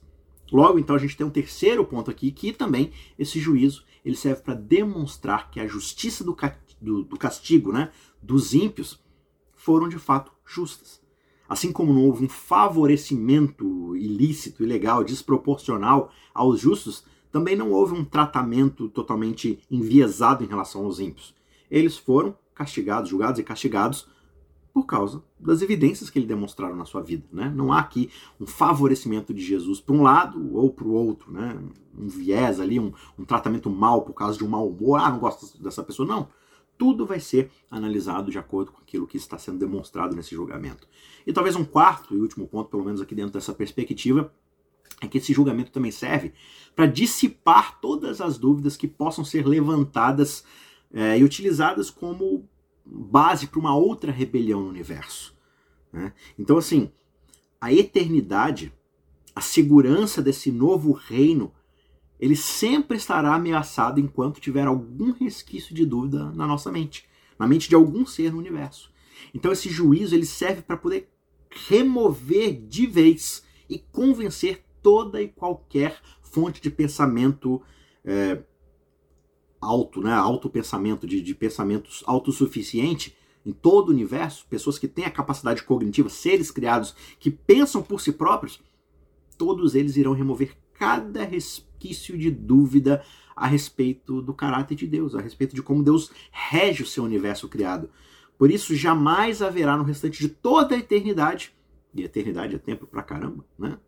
Logo, 0.50 0.78
então, 0.78 0.94
a 0.94 0.98
gente 0.98 1.16
tem 1.16 1.26
um 1.26 1.30
terceiro 1.30 1.84
ponto 1.84 2.08
aqui, 2.08 2.30
que 2.30 2.52
também 2.52 2.92
esse 3.18 3.40
juízo 3.40 3.84
ele 4.04 4.16
serve 4.16 4.42
para 4.42 4.54
demonstrar 4.54 5.50
que 5.50 5.58
a 5.58 5.66
justiça 5.66 6.22
do, 6.22 6.36
do, 6.80 7.02
do 7.02 7.18
castigo 7.18 7.72
né, 7.72 7.90
dos 8.22 8.54
ímpios 8.54 9.04
foram 9.54 9.88
de 9.88 9.98
fato 9.98 10.32
justas. 10.46 11.02
Assim 11.48 11.72
como 11.72 11.92
não 11.92 12.04
houve 12.04 12.24
um 12.24 12.28
favorecimento 12.28 13.96
ilícito, 13.96 14.62
ilegal, 14.62 15.02
desproporcional 15.02 16.12
aos 16.32 16.60
justos, 16.60 17.04
também 17.36 17.54
não 17.54 17.70
houve 17.70 17.92
um 17.92 18.02
tratamento 18.02 18.88
totalmente 18.88 19.58
enviesado 19.70 20.42
em 20.42 20.46
relação 20.46 20.86
aos 20.86 20.98
ímpios. 20.98 21.34
Eles 21.70 21.94
foram 21.94 22.34
castigados, 22.54 23.10
julgados 23.10 23.38
e 23.38 23.42
castigados 23.42 24.08
por 24.72 24.86
causa 24.86 25.22
das 25.38 25.60
evidências 25.60 26.08
que 26.08 26.18
ele 26.18 26.24
demonstraram 26.24 26.74
na 26.74 26.86
sua 26.86 27.02
vida. 27.02 27.26
Né? 27.30 27.52
Não 27.54 27.74
há 27.74 27.78
aqui 27.78 28.08
um 28.40 28.46
favorecimento 28.46 29.34
de 29.34 29.44
Jesus 29.44 29.82
para 29.82 29.94
um 29.94 30.02
lado 30.02 30.56
ou 30.56 30.72
para 30.72 30.86
o 30.86 30.92
outro, 30.94 31.30
né? 31.30 31.62
um 31.94 32.08
viés 32.08 32.58
ali, 32.58 32.80
um, 32.80 32.90
um 33.18 33.24
tratamento 33.26 33.68
mal 33.68 34.00
por 34.00 34.14
causa 34.14 34.38
de 34.38 34.44
um 34.44 34.48
mau 34.48 34.66
humor. 34.66 34.98
Ah, 34.98 35.10
não 35.10 35.18
gosto 35.18 35.62
dessa 35.62 35.82
pessoa. 35.82 36.08
Não. 36.08 36.30
Tudo 36.78 37.04
vai 37.04 37.20
ser 37.20 37.50
analisado 37.70 38.30
de 38.30 38.38
acordo 38.38 38.72
com 38.72 38.80
aquilo 38.80 39.06
que 39.06 39.18
está 39.18 39.36
sendo 39.36 39.58
demonstrado 39.58 40.16
nesse 40.16 40.34
julgamento. 40.34 40.88
E 41.26 41.34
talvez 41.34 41.54
um 41.54 41.66
quarto 41.66 42.14
e 42.14 42.18
último 42.18 42.48
ponto, 42.48 42.70
pelo 42.70 42.84
menos 42.84 43.02
aqui 43.02 43.14
dentro 43.14 43.34
dessa 43.34 43.52
perspectiva, 43.52 44.32
é 45.00 45.06
que 45.06 45.18
esse 45.18 45.32
julgamento 45.32 45.70
também 45.70 45.90
serve 45.90 46.32
para 46.74 46.86
dissipar 46.86 47.80
todas 47.80 48.20
as 48.20 48.38
dúvidas 48.38 48.76
que 48.76 48.88
possam 48.88 49.24
ser 49.24 49.46
levantadas 49.46 50.44
é, 50.92 51.18
e 51.18 51.24
utilizadas 51.24 51.90
como 51.90 52.48
base 52.84 53.46
para 53.46 53.58
uma 53.58 53.76
outra 53.76 54.12
rebelião 54.12 54.60
no 54.62 54.68
universo. 54.68 55.34
Né? 55.92 56.12
Então, 56.38 56.58
assim, 56.58 56.90
a 57.60 57.72
eternidade, 57.72 58.72
a 59.34 59.40
segurança 59.40 60.22
desse 60.22 60.52
novo 60.52 60.92
reino, 60.92 61.52
ele 62.18 62.36
sempre 62.36 62.96
estará 62.96 63.34
ameaçado 63.34 64.00
enquanto 64.00 64.40
tiver 64.40 64.66
algum 64.66 65.12
resquício 65.12 65.74
de 65.74 65.84
dúvida 65.84 66.30
na 66.32 66.46
nossa 66.46 66.70
mente, 66.70 67.04
na 67.38 67.46
mente 67.46 67.68
de 67.68 67.74
algum 67.74 68.06
ser 68.06 68.32
no 68.32 68.38
universo. 68.38 68.90
Então, 69.34 69.52
esse 69.52 69.68
juízo 69.68 70.14
ele 70.14 70.26
serve 70.26 70.62
para 70.62 70.76
poder 70.76 71.10
remover 71.68 72.66
de 72.66 72.86
vez 72.86 73.42
e 73.68 73.78
convencer 73.78 74.65
toda 74.86 75.20
e 75.20 75.26
qualquer 75.26 76.00
fonte 76.22 76.62
de 76.62 76.70
pensamento 76.70 77.60
é, 78.04 78.40
alto, 79.60 80.00
né, 80.00 80.12
alto 80.12 80.48
pensamento, 80.48 81.08
de, 81.08 81.20
de 81.20 81.34
pensamentos 81.34 82.04
autossuficiente 82.06 83.16
em 83.44 83.50
todo 83.50 83.88
o 83.88 83.92
universo, 83.92 84.46
pessoas 84.48 84.78
que 84.78 84.86
têm 84.86 85.04
a 85.04 85.10
capacidade 85.10 85.64
cognitiva, 85.64 86.08
seres 86.08 86.52
criados 86.52 86.94
que 87.18 87.32
pensam 87.32 87.82
por 87.82 88.00
si 88.00 88.12
próprios, 88.12 88.62
todos 89.36 89.74
eles 89.74 89.96
irão 89.96 90.12
remover 90.12 90.56
cada 90.72 91.24
resquício 91.24 92.16
de 92.16 92.30
dúvida 92.30 93.04
a 93.34 93.48
respeito 93.48 94.22
do 94.22 94.32
caráter 94.32 94.76
de 94.76 94.86
Deus, 94.86 95.16
a 95.16 95.20
respeito 95.20 95.52
de 95.52 95.64
como 95.64 95.82
Deus 95.82 96.12
rege 96.30 96.84
o 96.84 96.86
seu 96.86 97.02
universo 97.02 97.48
criado. 97.48 97.90
Por 98.38 98.52
isso, 98.52 98.72
jamais 98.76 99.42
haverá 99.42 99.76
no 99.76 99.82
restante 99.82 100.20
de 100.20 100.28
toda 100.28 100.76
a 100.76 100.78
eternidade, 100.78 101.52
e 101.92 102.04
eternidade 102.04 102.54
é 102.54 102.58
tempo 102.58 102.86
pra 102.86 103.02
caramba, 103.02 103.44
né? 103.58 103.80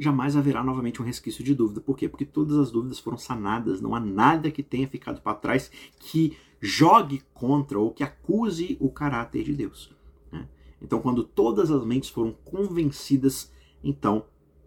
Jamais 0.00 0.34
haverá 0.34 0.64
novamente 0.64 1.00
um 1.02 1.04
resquício 1.04 1.44
de 1.44 1.54
dúvida. 1.54 1.80
Por 1.80 1.96
quê? 1.96 2.08
Porque 2.08 2.24
todas 2.24 2.56
as 2.56 2.70
dúvidas 2.70 2.98
foram 2.98 3.18
sanadas, 3.18 3.80
não 3.80 3.94
há 3.94 4.00
nada 4.00 4.50
que 4.50 4.62
tenha 4.62 4.88
ficado 4.88 5.20
para 5.20 5.36
trás 5.36 5.70
que 5.98 6.36
jogue 6.58 7.22
contra 7.34 7.78
ou 7.78 7.92
que 7.92 8.02
acuse 8.02 8.76
o 8.80 8.90
caráter 8.90 9.44
de 9.44 9.54
Deus. 9.54 9.94
Né? 10.32 10.48
Então, 10.80 11.00
quando 11.00 11.22
todas 11.22 11.70
as 11.70 11.84
mentes 11.84 12.08
foram 12.08 12.32
convencidas, 12.44 13.52
então 13.84 14.24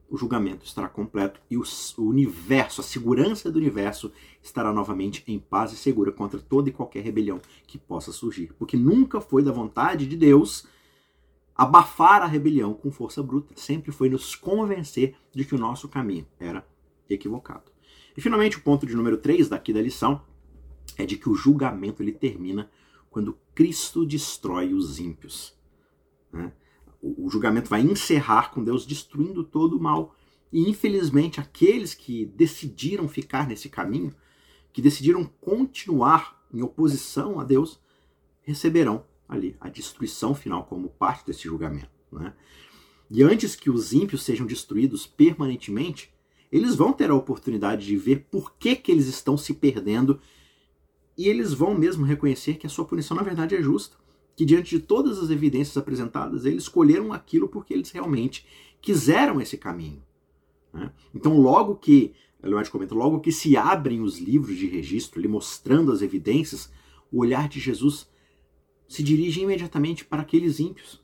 o 0.09 0.17
julgamento 0.17 0.63
estará 0.63 0.87
completo 0.87 1.41
e 1.49 1.57
o, 1.57 1.63
universo, 1.97 2.81
a 2.81 2.83
segurança 2.83 3.51
do 3.51 3.57
universo, 3.57 4.11
estará 4.43 4.71
novamente 4.71 5.23
em 5.27 5.39
paz 5.39 5.73
e 5.73 5.75
segura 5.75 6.11
contra 6.11 6.39
toda 6.39 6.69
e 6.69 6.71
qualquer 6.71 7.03
rebelião 7.03 7.41
que 7.65 7.79
possa 7.79 8.11
surgir. 8.11 8.53
Porque 8.59 8.77
nunca 8.77 9.19
foi 9.19 9.41
da 9.41 9.51
vontade 9.51 10.05
de 10.05 10.15
Deus 10.15 10.67
abafar 11.55 12.21
a 12.21 12.27
rebelião 12.27 12.73
com 12.73 12.91
força 12.91 13.21
bruta, 13.21 13.53
sempre 13.55 13.91
foi 13.91 14.09
nos 14.09 14.35
convencer 14.35 15.15
de 15.31 15.45
que 15.45 15.55
o 15.55 15.59
nosso 15.59 15.87
caminho 15.87 16.27
era 16.39 16.65
equivocado. 17.09 17.71
E 18.15 18.21
finalmente, 18.21 18.57
o 18.57 18.61
ponto 18.61 18.85
de 18.85 18.95
número 18.95 19.17
3 19.17 19.49
daqui 19.49 19.73
da 19.73 19.81
lição 19.81 20.21
é 20.97 21.05
de 21.05 21.17
que 21.17 21.29
o 21.29 21.35
julgamento 21.35 22.01
ele 22.01 22.11
termina 22.11 22.69
quando 23.09 23.37
Cristo 23.53 24.05
destrói 24.05 24.73
os 24.73 24.99
ímpios. 24.99 25.55
Né? 26.31 26.51
O, 27.01 27.29
julgamento 27.29 27.69
vai 27.69 27.81
encerrar 27.81 28.51
com 28.51 28.63
Deus 28.63 28.85
destruindo 28.85 29.43
todo 29.43 29.77
o 29.77 29.81
mal. 29.81 30.15
E 30.51 30.69
infelizmente, 30.69 31.39
aqueles 31.39 31.93
que 31.93 32.25
decidiram 32.25 33.07
ficar 33.07 33.47
nesse 33.47 33.69
caminho, 33.69 34.13
que 34.71 34.81
decidiram 34.81 35.25
continuar 35.41 36.43
em 36.53 36.61
oposição 36.61 37.39
a 37.39 37.43
Deus, 37.43 37.79
receberão 38.41 39.05
ali 39.35 39.55
a 39.59 39.69
destruição 39.69 40.33
final 40.33 40.65
como 40.65 40.89
parte 40.89 41.25
desse 41.25 41.43
julgamento. 41.43 41.89
Né? 42.11 42.33
E 43.09 43.23
antes 43.23 43.55
que 43.55 43.69
os 43.69 43.93
ímpios 43.93 44.23
sejam 44.23 44.45
destruídos 44.45 45.05
permanentemente, 45.05 46.13
eles 46.51 46.75
vão 46.75 46.93
ter 46.93 47.09
a 47.09 47.15
oportunidade 47.15 47.85
de 47.85 47.97
ver 47.97 48.27
por 48.29 48.55
que, 48.57 48.75
que 48.75 48.91
eles 48.91 49.07
estão 49.07 49.37
se 49.37 49.53
perdendo 49.53 50.19
e 51.17 51.27
eles 51.27 51.53
vão 51.53 51.75
mesmo 51.75 52.05
reconhecer 52.05 52.55
que 52.55 52.67
a 52.67 52.69
sua 52.69 52.85
punição 52.85 53.15
na 53.15 53.23
verdade 53.23 53.55
é 53.55 53.61
justa. 53.61 53.97
Que 54.35 54.45
diante 54.45 54.77
de 54.77 54.79
todas 54.79 55.19
as 55.19 55.29
evidências 55.29 55.77
apresentadas, 55.77 56.45
eles 56.45 56.63
escolheram 56.63 57.13
aquilo 57.13 57.47
porque 57.47 57.73
eles 57.73 57.91
realmente 57.91 58.45
quiseram 58.81 59.39
esse 59.39 59.57
caminho. 59.57 60.01
Né? 60.73 60.91
Então, 61.13 61.37
logo 61.39 61.75
que, 61.75 62.13
Leonardo 62.41 62.71
comenta, 62.71 62.95
logo 62.95 63.19
que 63.19 63.31
se 63.31 63.55
abrem 63.55 64.01
os 64.01 64.17
livros 64.17 64.57
de 64.57 64.65
registro, 64.65 65.19
ali 65.19 65.27
mostrando 65.27 65.91
as 65.91 66.01
evidências, 66.01 66.71
o 67.11 67.19
olhar 67.19 67.47
de 67.47 67.59
Jesus 67.59 68.07
se 68.93 69.01
dirige 69.01 69.41
imediatamente 69.41 70.05
para 70.05 70.21
aqueles 70.21 70.59
ímpios. 70.59 71.01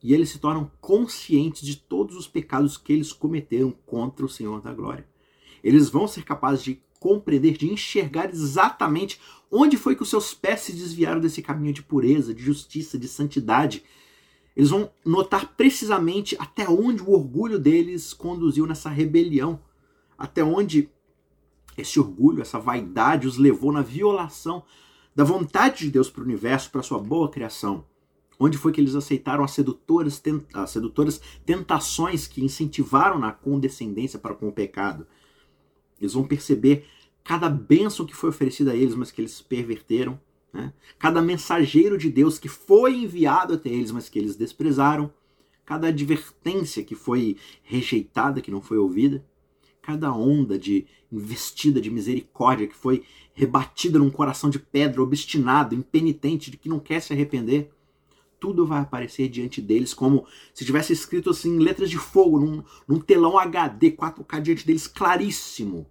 E 0.00 0.14
eles 0.14 0.28
se 0.28 0.38
tornam 0.38 0.70
conscientes 0.80 1.62
de 1.62 1.74
todos 1.74 2.16
os 2.16 2.28
pecados 2.28 2.76
que 2.76 2.92
eles 2.92 3.12
cometeram 3.12 3.72
contra 3.84 4.24
o 4.24 4.28
Senhor 4.28 4.60
da 4.60 4.72
glória. 4.72 5.04
Eles 5.60 5.90
vão 5.90 6.06
ser 6.06 6.22
capazes 6.22 6.62
de 6.62 6.80
compreender, 7.00 7.56
de 7.56 7.72
enxergar 7.72 8.30
exatamente 8.30 9.20
onde 9.50 9.76
foi 9.76 9.96
que 9.96 10.02
os 10.04 10.10
seus 10.10 10.32
pés 10.32 10.60
se 10.60 10.72
desviaram 10.74 11.20
desse 11.20 11.42
caminho 11.42 11.74
de 11.74 11.82
pureza, 11.82 12.32
de 12.32 12.40
justiça, 12.40 12.96
de 12.96 13.08
santidade. 13.08 13.82
Eles 14.54 14.70
vão 14.70 14.88
notar 15.04 15.56
precisamente 15.56 16.36
até 16.38 16.68
onde 16.68 17.02
o 17.02 17.10
orgulho 17.10 17.58
deles 17.58 18.12
conduziu 18.12 18.64
nessa 18.64 18.88
rebelião, 18.88 19.60
até 20.16 20.44
onde 20.44 20.88
esse 21.76 21.98
orgulho, 21.98 22.42
essa 22.42 22.60
vaidade 22.60 23.26
os 23.26 23.38
levou 23.38 23.72
na 23.72 23.82
violação 23.82 24.62
da 25.14 25.24
vontade 25.24 25.84
de 25.84 25.90
Deus 25.90 26.10
para 26.10 26.22
o 26.22 26.24
universo, 26.24 26.70
para 26.70 26.82
sua 26.82 26.98
boa 26.98 27.30
criação. 27.30 27.84
Onde 28.38 28.58
foi 28.58 28.72
que 28.72 28.80
eles 28.80 28.94
aceitaram 28.94 29.44
as 29.44 29.52
sedutoras, 29.52 30.20
as 30.52 30.70
sedutoras 30.70 31.20
tentações 31.46 32.26
que 32.26 32.44
incentivaram 32.44 33.18
na 33.18 33.30
condescendência 33.30 34.18
para 34.18 34.34
com 34.34 34.48
o 34.48 34.52
pecado? 34.52 35.06
Eles 36.00 36.14
vão 36.14 36.24
perceber 36.24 36.84
cada 37.22 37.48
bênção 37.48 38.04
que 38.04 38.14
foi 38.14 38.30
oferecida 38.30 38.72
a 38.72 38.76
eles, 38.76 38.94
mas 38.94 39.10
que 39.10 39.20
eles 39.20 39.40
perverteram. 39.40 40.20
Né? 40.52 40.72
Cada 40.98 41.22
mensageiro 41.22 41.96
de 41.96 42.10
Deus 42.10 42.38
que 42.38 42.48
foi 42.48 42.96
enviado 42.96 43.54
até 43.54 43.68
eles, 43.68 43.92
mas 43.92 44.08
que 44.08 44.18
eles 44.18 44.36
desprezaram. 44.36 45.12
Cada 45.64 45.88
advertência 45.88 46.84
que 46.84 46.94
foi 46.94 47.36
rejeitada, 47.62 48.40
que 48.40 48.50
não 48.50 48.60
foi 48.60 48.78
ouvida. 48.78 49.24
Cada 49.84 50.12
onda 50.14 50.58
de 50.58 50.86
investida 51.12 51.80
de 51.80 51.90
misericórdia 51.90 52.66
que 52.66 52.74
foi 52.74 53.04
rebatida 53.34 53.98
num 53.98 54.10
coração 54.10 54.48
de 54.48 54.58
pedra, 54.58 55.02
obstinado, 55.02 55.74
impenitente, 55.74 56.50
de 56.50 56.56
que 56.56 56.68
não 56.68 56.80
quer 56.80 57.00
se 57.00 57.12
arrepender 57.12 57.70
tudo 58.44 58.66
vai 58.66 58.82
aparecer 58.82 59.26
diante 59.30 59.62
deles 59.62 59.94
como 59.94 60.26
se 60.52 60.66
tivesse 60.66 60.92
escrito 60.92 61.30
assim 61.30 61.56
em 61.56 61.60
letras 61.60 61.88
de 61.88 61.96
fogo, 61.96 62.38
num, 62.38 62.62
num 62.86 63.00
telão 63.00 63.38
HD 63.38 63.92
4K 63.92 64.42
diante 64.42 64.66
deles, 64.66 64.86
claríssimo. 64.86 65.90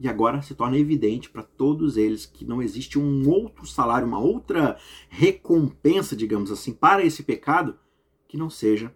E 0.00 0.08
agora 0.08 0.42
se 0.42 0.56
torna 0.56 0.76
evidente 0.76 1.30
para 1.30 1.44
todos 1.44 1.96
eles 1.96 2.26
que 2.26 2.44
não 2.44 2.60
existe 2.60 2.98
um 2.98 3.28
outro 3.28 3.64
salário, 3.64 4.08
uma 4.08 4.18
outra 4.18 4.76
recompensa, 5.08 6.16
digamos 6.16 6.50
assim, 6.50 6.72
para 6.72 7.04
esse 7.04 7.22
pecado 7.22 7.78
que 8.26 8.36
não 8.36 8.50
seja 8.50 8.92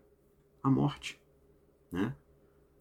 a 0.61 0.69
morte. 0.69 1.21
Né? 1.93 2.17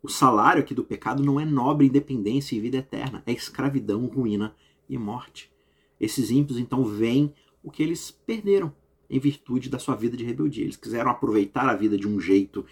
O 0.03 0.09
salário 0.09 0.61
aqui 0.61 0.73
do 0.73 0.83
pecado 0.83 1.23
não 1.23 1.39
é 1.39 1.45
nobre 1.45 1.85
independência 1.85 2.55
e 2.55 2.59
vida 2.59 2.77
eterna, 2.77 3.21
é 3.25 3.31
escravidão, 3.31 4.07
ruína 4.07 4.55
e 4.89 4.97
morte. 4.97 5.51
Esses 5.99 6.31
ímpios 6.31 6.57
então 6.57 6.83
veem 6.83 7.33
o 7.61 7.69
que 7.69 7.83
eles 7.83 8.09
perderam 8.09 8.73
em 9.07 9.19
virtude 9.19 9.69
da 9.69 9.77
sua 9.77 9.95
vida 9.95 10.17
de 10.17 10.23
rebeldia. 10.23 10.63
Eles 10.63 10.77
quiseram 10.77 11.11
aproveitar 11.11 11.69
a 11.69 11.75
vida 11.75 11.97
de 11.97 12.07
um 12.07 12.19
jeito 12.19 12.65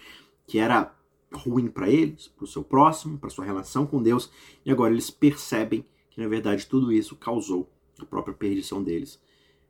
que 0.47 0.57
era 0.57 0.95
ruim 1.31 1.67
para 1.67 1.87
eles, 1.87 2.27
para 2.29 2.45
o 2.45 2.47
seu 2.47 2.63
próximo, 2.63 3.19
para 3.19 3.29
sua 3.29 3.45
relação 3.45 3.85
com 3.85 4.01
Deus, 4.01 4.31
e 4.65 4.71
agora 4.71 4.91
eles 4.91 5.11
percebem 5.11 5.85
que 6.09 6.19
na 6.19 6.27
verdade 6.27 6.65
tudo 6.65 6.91
isso 6.91 7.15
causou 7.15 7.69
a 7.99 8.05
própria 8.05 8.33
perdição 8.33 8.83
deles. 8.83 9.21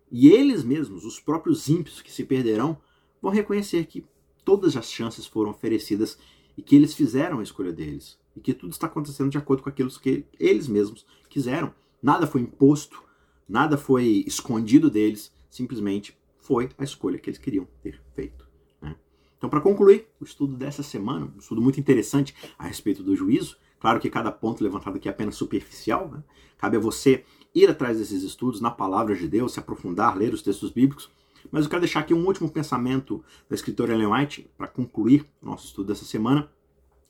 E 0.10 0.30
eles 0.30 0.64
mesmos, 0.64 1.04
os 1.04 1.20
próprios 1.20 1.68
ímpios 1.68 2.02
que 2.02 2.12
se 2.12 2.24
perderão, 2.24 2.78
vão 3.22 3.32
reconhecer 3.32 3.86
que 3.86 4.06
todas 4.46 4.78
as 4.78 4.90
chances 4.90 5.26
foram 5.26 5.52
oferecidas 5.52 6.18
e 6.60 6.62
que 6.62 6.76
eles 6.76 6.94
fizeram 6.94 7.40
a 7.40 7.44
escolha 7.44 7.72
deles. 7.72 8.20
E 8.36 8.42
que 8.42 8.54
tudo 8.54 8.72
está 8.72 8.86
acontecendo 8.86 9.30
de 9.30 9.38
acordo 9.38 9.64
com 9.64 9.70
aquilo 9.70 9.90
que 9.92 10.26
eles 10.38 10.68
mesmos 10.68 11.06
quiseram. 11.30 11.74
Nada 12.04 12.28
foi 12.28 12.42
imposto, 12.42 13.02
nada 13.48 13.78
foi 13.78 14.26
escondido 14.28 14.90
deles, 14.90 15.32
simplesmente 15.50 16.18
foi 16.38 16.70
a 16.78 16.84
escolha 16.84 17.18
que 17.18 17.30
eles 17.30 17.40
queriam 17.40 17.66
ter 17.82 18.02
feito. 18.14 18.46
Né? 18.82 18.94
Então, 19.38 19.50
para 19.50 19.62
concluir 19.62 20.10
o 20.20 20.26
estudo 20.26 20.58
dessa 20.58 20.84
semana, 20.84 21.32
um 21.34 21.40
estudo 21.40 21.62
muito 21.62 21.80
interessante 21.80 22.36
a 22.58 22.68
respeito 22.68 23.04
do 23.04 23.16
juízo, 23.16 23.56
claro 23.80 23.98
que 23.98 24.10
cada 24.10 24.30
ponto 24.30 24.62
levantado 24.62 24.98
aqui 24.98 25.08
é 25.08 25.12
apenas 25.12 25.36
superficial, 25.36 26.10
né? 26.10 26.22
cabe 26.58 26.76
a 26.76 26.80
você 26.82 27.24
ir 27.56 27.70
atrás 27.70 28.00
desses 28.00 28.22
estudos 28.22 28.60
na 28.60 28.70
palavra 28.70 29.16
de 29.16 29.30
Deus, 29.30 29.54
se 29.54 29.62
aprofundar, 29.62 30.18
ler 30.18 30.34
os 30.34 30.42
textos 30.42 30.72
bíblicos, 30.72 31.10
mas 31.52 31.64
eu 31.64 31.70
quero 31.70 31.82
deixar 31.82 32.02
aqui 32.02 32.14
um 32.14 32.26
último 32.26 32.50
pensamento 32.50 33.24
da 33.50 33.56
escritora 33.56 33.94
Ellen 33.94 34.08
White 34.08 34.50
para 34.58 34.68
concluir 34.68 35.26
nosso 35.42 35.68
estudo 35.68 35.88
dessa 35.88 36.06
semana. 36.06 36.50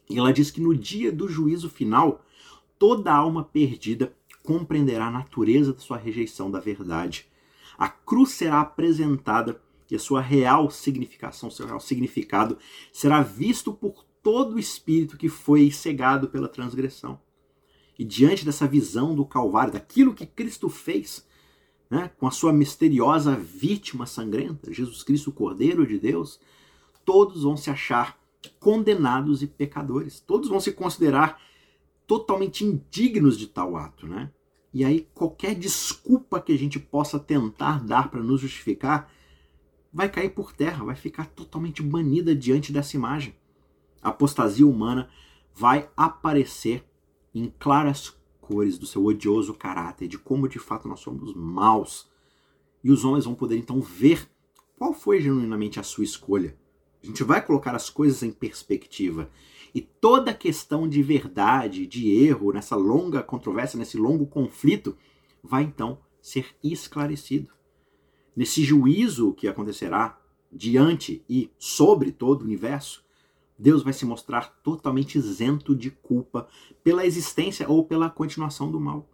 E 0.09 0.17
ela 0.17 0.33
diz 0.33 0.51
que 0.51 0.61
no 0.61 0.75
dia 0.75 1.11
do 1.11 1.27
juízo 1.27 1.69
final, 1.69 2.23
toda 2.77 3.13
alma 3.13 3.43
perdida 3.43 4.15
compreenderá 4.43 5.07
a 5.07 5.11
natureza 5.11 5.73
da 5.73 5.79
sua 5.79 5.97
rejeição 5.97 6.49
da 6.49 6.59
verdade 6.59 7.29
a 7.79 7.87
cruz 7.87 8.31
será 8.31 8.59
apresentada 8.59 9.61
e 9.89 9.95
a 9.95 9.99
sua 9.99 10.19
real 10.19 10.69
significação, 10.69 11.49
seu 11.49 11.65
real 11.65 11.79
significado 11.79 12.57
será 12.91 13.21
visto 13.21 13.73
por 13.73 14.05
todo 14.21 14.55
o 14.55 14.59
espírito 14.59 15.17
que 15.17 15.29
foi 15.29 15.71
cegado 15.71 16.27
pela 16.27 16.49
transgressão. 16.49 17.21
E 17.97 18.03
diante 18.03 18.43
dessa 18.43 18.67
visão 18.67 19.15
do 19.15 19.25
Calvário, 19.25 19.71
daquilo 19.71 20.13
que 20.13 20.25
Cristo 20.25 20.67
fez, 20.67 21.25
né, 21.89 22.11
com 22.17 22.27
a 22.27 22.31
sua 22.31 22.53
misteriosa 22.53 23.35
vítima 23.35 24.05
sangrenta, 24.05 24.71
Jesus 24.71 25.03
Cristo, 25.03 25.29
o 25.29 25.33
Cordeiro 25.33 25.87
de 25.87 25.97
Deus, 25.97 26.39
todos 27.03 27.43
vão 27.43 27.57
se 27.57 27.69
achar 27.69 28.19
condenados 28.59 29.41
e 29.41 29.47
pecadores. 29.47 30.19
Todos 30.19 30.49
vão 30.49 30.59
se 30.59 30.71
considerar 30.71 31.41
totalmente 32.05 32.63
indignos 32.63 33.37
de 33.37 33.47
tal 33.47 33.75
ato, 33.75 34.07
né? 34.07 34.31
E 34.73 34.85
aí 34.85 35.07
qualquer 35.13 35.55
desculpa 35.55 36.39
que 36.39 36.53
a 36.53 36.57
gente 36.57 36.79
possa 36.79 37.19
tentar 37.19 37.83
dar 37.83 38.09
para 38.09 38.21
nos 38.21 38.41
justificar 38.41 39.11
vai 39.91 40.07
cair 40.07 40.29
por 40.29 40.53
terra, 40.53 40.85
vai 40.85 40.95
ficar 40.95 41.25
totalmente 41.25 41.81
banida 41.81 42.35
diante 42.35 42.71
dessa 42.71 42.95
imagem. 42.95 43.35
A 44.01 44.09
apostasia 44.09 44.65
humana 44.65 45.09
vai 45.55 45.89
aparecer 45.97 46.85
em 47.33 47.51
claras 47.59 48.15
cores 48.49 48.79
do 48.79 48.87
seu 48.87 49.05
odioso 49.05 49.53
caráter, 49.53 50.07
de 50.07 50.17
como 50.17 50.49
de 50.49 50.57
fato 50.57 50.87
nós 50.87 51.01
somos 51.01 51.35
maus. 51.35 52.09
E 52.83 52.89
os 52.91 53.05
homens 53.05 53.25
vão 53.25 53.35
poder 53.35 53.57
então 53.57 53.79
ver 53.79 54.27
qual 54.75 54.91
foi 54.91 55.21
genuinamente 55.21 55.79
a 55.79 55.83
sua 55.83 56.03
escolha. 56.03 56.57
A 57.03 57.05
gente 57.05 57.23
vai 57.23 57.45
colocar 57.45 57.75
as 57.75 57.91
coisas 57.91 58.23
em 58.23 58.31
perspectiva 58.31 59.29
e 59.73 59.81
toda 59.81 60.33
questão 60.33 60.89
de 60.89 61.03
verdade, 61.03 61.85
de 61.85 62.11
erro, 62.11 62.51
nessa 62.51 62.75
longa 62.75 63.21
controvérsia, 63.21 63.77
nesse 63.77 63.97
longo 63.97 64.25
conflito, 64.25 64.97
vai 65.43 65.61
então 65.61 65.99
ser 66.19 66.47
esclarecido. 66.63 67.53
Nesse 68.35 68.63
juízo 68.63 69.31
que 69.33 69.47
acontecerá 69.47 70.19
diante 70.51 71.23
e 71.29 71.51
sobre 71.59 72.11
todo 72.11 72.41
o 72.41 72.45
universo, 72.45 73.05
Deus 73.59 73.83
vai 73.83 73.91
se 73.91 74.05
mostrar 74.05 74.61
totalmente 74.63 75.17
isento 75.17 75.75
de 75.75 75.91
culpa 75.91 76.47
pela 76.81 77.05
existência 77.05 77.69
ou 77.69 77.83
pela 77.83 78.09
continuação 78.09 78.71
do 78.71 78.79
mal. 78.79 79.09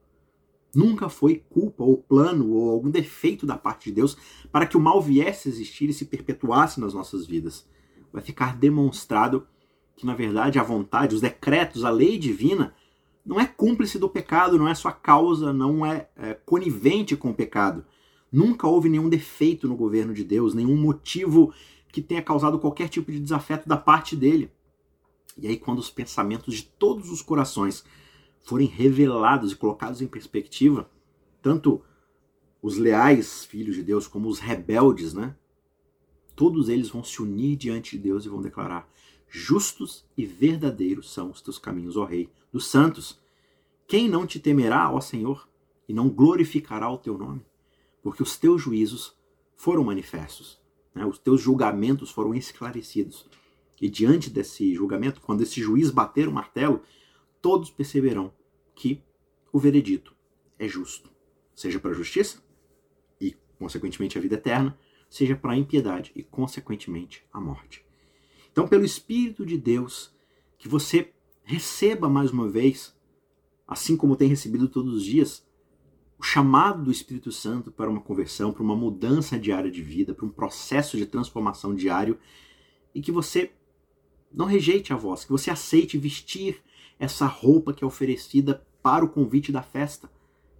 Nunca 0.73 1.09
foi 1.09 1.43
culpa 1.49 1.83
ou 1.83 1.97
plano 1.97 2.51
ou 2.51 2.69
algum 2.69 2.91
defeito 2.91 3.45
da 3.45 3.57
parte 3.57 3.85
de 3.85 3.95
Deus 3.95 4.15
para 4.51 4.67
que 4.67 4.77
o 4.77 4.79
mal 4.79 5.01
viesse 5.01 5.47
a 5.47 5.51
existir 5.51 5.89
e 5.89 5.93
se 5.93 6.05
perpetuasse 6.05 6.79
nas 6.79 6.93
nossas 6.93 7.25
vidas. 7.25 7.67
Vai 8.13 8.21
ficar 8.21 8.55
demonstrado 8.55 9.47
que 9.95 10.05
na 10.05 10.13
verdade 10.13 10.59
a 10.59 10.63
vontade, 10.63 11.15
os 11.15 11.21
decretos, 11.21 11.83
a 11.83 11.89
lei 11.89 12.19
divina 12.19 12.75
não 13.25 13.39
é 13.39 13.47
cúmplice 13.47 13.97
do 13.97 14.09
pecado, 14.09 14.57
não 14.57 14.67
é 14.67 14.75
sua 14.75 14.91
causa, 14.91 15.51
não 15.51 15.83
é, 15.85 16.07
é 16.15 16.33
conivente 16.33 17.15
com 17.15 17.31
o 17.31 17.33
pecado. 17.33 17.83
Nunca 18.31 18.67
houve 18.67 18.89
nenhum 18.89 19.09
defeito 19.09 19.67
no 19.67 19.75
governo 19.75 20.13
de 20.13 20.23
Deus, 20.23 20.53
nenhum 20.53 20.75
motivo 20.75 21.53
que 21.95 22.01
tenha 22.01 22.21
causado 22.21 22.59
qualquer 22.59 22.89
tipo 22.89 23.09
de 23.09 23.21
desafeto 23.21 23.69
da 23.69 23.77
parte 23.77 24.17
dele. 24.17 24.51
E 25.37 25.47
aí, 25.47 25.57
quando 25.57 25.79
os 25.79 25.89
pensamentos 25.89 26.55
de 26.55 26.63
todos 26.63 27.09
os 27.09 27.21
corações 27.21 27.85
forem 28.43 28.67
revelados 28.67 29.53
e 29.53 29.55
colocados 29.55 30.01
em 30.01 30.07
perspectiva, 30.07 30.91
tanto 31.41 31.81
os 32.61 32.75
leais 32.77 33.45
filhos 33.45 33.77
de 33.77 33.81
Deus 33.81 34.09
como 34.09 34.27
os 34.27 34.39
rebeldes, 34.39 35.13
né? 35.13 35.37
Todos 36.35 36.67
eles 36.67 36.89
vão 36.89 37.01
se 37.01 37.21
unir 37.21 37.55
diante 37.55 37.95
de 37.95 38.03
Deus 38.03 38.25
e 38.25 38.29
vão 38.29 38.41
declarar: 38.41 38.89
Justos 39.29 40.03
e 40.17 40.25
verdadeiros 40.25 41.13
são 41.13 41.31
os 41.31 41.41
teus 41.41 41.57
caminhos, 41.57 41.95
ó 41.95 42.03
Rei 42.03 42.29
dos 42.51 42.67
santos. 42.67 43.21
Quem 43.87 44.09
não 44.09 44.27
te 44.27 44.37
temerá, 44.37 44.91
ó 44.91 44.99
Senhor, 44.99 45.47
e 45.87 45.93
não 45.93 46.09
glorificará 46.09 46.89
o 46.89 46.97
teu 46.97 47.17
nome? 47.17 47.45
Porque 48.03 48.21
os 48.21 48.35
teus 48.35 48.61
juízos 48.61 49.15
foram 49.55 49.85
manifestos, 49.85 50.59
né? 50.95 51.05
os 51.05 51.19
teus 51.19 51.41
julgamentos 51.41 52.09
foram 52.09 52.33
esclarecidos. 52.33 53.29
E 53.79 53.89
diante 53.89 54.29
desse 54.29 54.73
julgamento, 54.73 55.19
quando 55.19 55.41
esse 55.41 55.61
juiz 55.61 55.91
bater 55.91 56.27
o 56.29 56.31
martelo, 56.31 56.81
todos 57.41 57.69
perceberão 57.69 58.33
que 58.73 59.03
o 59.51 59.59
veredito 59.59 60.15
é 60.57 60.67
justo, 60.67 61.11
seja 61.53 61.79
para 61.79 61.91
a 61.91 61.93
justiça 61.93 62.41
e, 63.19 63.35
consequentemente, 63.59 64.17
a 64.17 64.21
vida 64.21 64.35
eterna, 64.35 64.77
seja 65.09 65.35
para 65.35 65.51
a 65.51 65.57
impiedade 65.57 66.11
e, 66.15 66.23
consequentemente, 66.23 67.23
a 67.31 67.39
morte. 67.39 67.85
Então, 68.51 68.67
pelo 68.67 68.85
Espírito 68.85 69.45
de 69.45 69.57
Deus, 69.57 70.13
que 70.57 70.69
você 70.69 71.13
receba 71.43 72.09
mais 72.09 72.31
uma 72.31 72.49
vez, 72.49 72.97
assim 73.67 73.97
como 73.97 74.15
tem 74.15 74.29
recebido 74.29 74.69
todos 74.69 74.93
os 74.93 75.03
dias, 75.03 75.45
o 76.17 76.23
chamado 76.23 76.83
do 76.83 76.91
Espírito 76.91 77.31
Santo 77.31 77.71
para 77.71 77.89
uma 77.89 78.01
conversão, 78.01 78.51
para 78.51 78.63
uma 78.63 78.75
mudança 78.75 79.37
diária 79.37 79.69
de 79.69 79.81
vida, 79.81 80.13
para 80.13 80.25
um 80.25 80.29
processo 80.29 80.97
de 80.97 81.05
transformação 81.05 81.75
diário, 81.75 82.17
e 82.93 83.01
que 83.01 83.11
você 83.11 83.51
não 84.33 84.45
rejeite 84.45 84.93
a 84.93 84.95
voz, 84.95 85.25
que 85.25 85.31
você 85.31 85.49
aceite 85.51 85.97
vestir 85.97 86.61
essa 86.99 87.25
roupa 87.25 87.73
que 87.73 87.83
é 87.83 87.87
oferecida 87.87 88.65
para 88.81 89.03
o 89.03 89.09
convite 89.09 89.51
da 89.51 89.61
festa, 89.61 90.09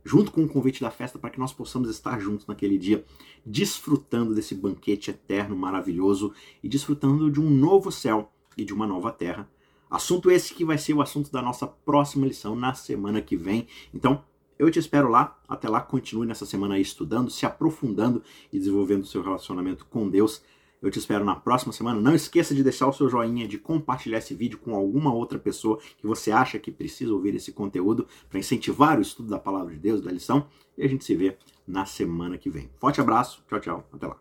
junto 0.03 0.31
com 0.31 0.43
o 0.43 0.47
convite 0.47 0.81
da 0.81 0.91
festa, 0.91 1.17
para 1.17 1.29
que 1.29 1.39
nós 1.39 1.53
possamos 1.53 1.89
estar 1.89 2.19
juntos 2.19 2.45
naquele 2.45 2.77
dia, 2.77 3.03
desfrutando 3.45 4.35
desse 4.35 4.53
banquete 4.53 5.11
eterno, 5.11 5.55
maravilhoso 5.55 6.33
e 6.61 6.69
desfrutando 6.69 7.31
de 7.31 7.39
um 7.39 7.49
novo 7.49 7.91
céu 7.91 8.31
e 8.57 8.63
de 8.63 8.73
uma 8.73 8.85
nova 8.85 9.11
terra. 9.11 9.49
Assunto 9.89 10.29
esse 10.29 10.53
que 10.53 10.65
vai 10.65 10.77
ser 10.77 10.93
o 10.93 11.01
assunto 11.01 11.31
da 11.31 11.41
nossa 11.41 11.65
próxima 11.65 12.27
lição 12.27 12.55
na 12.55 12.73
semana 12.73 13.21
que 13.21 13.37
vem. 13.37 13.67
Então, 13.93 14.23
eu 14.57 14.69
te 14.71 14.79
espero 14.79 15.09
lá. 15.09 15.37
Até 15.47 15.69
lá, 15.69 15.81
continue 15.81 16.25
nessa 16.25 16.45
semana 16.45 16.75
aí 16.75 16.81
estudando, 16.81 17.29
se 17.29 17.45
aprofundando 17.45 18.23
e 18.51 18.57
desenvolvendo 18.57 19.05
seu 19.05 19.21
relacionamento 19.21 19.85
com 19.85 20.09
Deus. 20.09 20.41
Eu 20.81 20.91
te 20.91 20.99
espero 20.99 21.25
na 21.25 21.35
próxima 21.35 21.73
semana. 21.73 21.99
Não 21.99 22.13
esqueça 22.13 22.53
de 22.53 22.63
deixar 22.63 22.87
o 22.87 22.93
seu 22.93 23.09
joinha, 23.09 23.47
de 23.47 23.57
compartilhar 23.57 24.19
esse 24.19 24.35
vídeo 24.35 24.59
com 24.59 24.75
alguma 24.75 25.13
outra 25.13 25.39
pessoa 25.39 25.79
que 25.97 26.05
você 26.05 26.31
acha 26.31 26.59
que 26.59 26.71
precisa 26.71 27.13
ouvir 27.13 27.33
esse 27.35 27.51
conteúdo 27.51 28.07
para 28.29 28.39
incentivar 28.39 28.99
o 28.99 29.01
estudo 29.01 29.29
da 29.29 29.39
palavra 29.39 29.73
de 29.73 29.79
Deus, 29.79 30.01
da 30.01 30.11
lição. 30.11 30.47
E 30.77 30.83
a 30.83 30.87
gente 30.87 31.03
se 31.03 31.15
vê 31.15 31.37
na 31.67 31.85
semana 31.85 32.37
que 32.37 32.49
vem. 32.49 32.69
Forte 32.77 33.01
abraço. 33.01 33.43
Tchau, 33.47 33.59
tchau. 33.59 33.89
Até 33.91 34.07
lá. 34.07 34.17